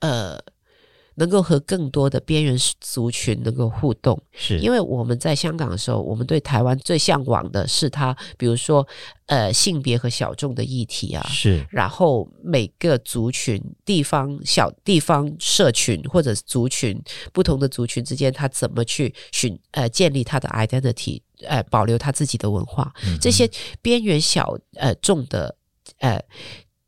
[0.00, 0.38] 呃，
[1.18, 4.58] 能够和更多的边缘族群能够互动，是。
[4.60, 8.86] 因为我们在香港的时候，我们对台湾最向往的是它，比如说
[9.26, 16.96] 呃性别和小众的议题啊，是，然后每个族群、地方小地方社群或者族群
[17.32, 23.50] 不同的族群之间，他怎么去寻呃建立他的 identity，呃保留他自己的文化，这些
[23.82, 25.56] 边缘小呃众的
[25.98, 26.22] 呃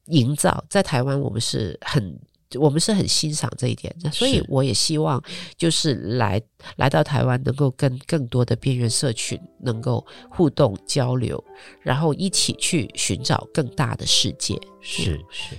[0.07, 2.16] 营造，在台湾我们是很。
[2.59, 5.22] 我们是很欣赏这一点的，所以我也希望
[5.57, 6.40] 就是来
[6.76, 11.42] 来到台湾，能够跟更多的边缘社群能够互动交流，
[11.80, 14.59] 然后一起去寻找更大的世界。
[14.80, 15.57] 是是，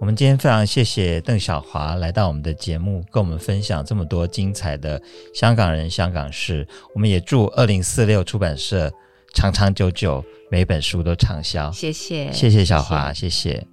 [0.00, 5.02] 我们今天非常谢谢邓小华来到我们的节目，跟我们分享这么多精彩的
[5.34, 6.66] 香港人、香港事。
[6.94, 8.92] 我们也祝二零四六出版社
[9.34, 11.72] 长长久久，每本书都畅销。
[11.72, 13.50] 谢谢，谢谢小华，谢谢。
[13.50, 13.66] 谢谢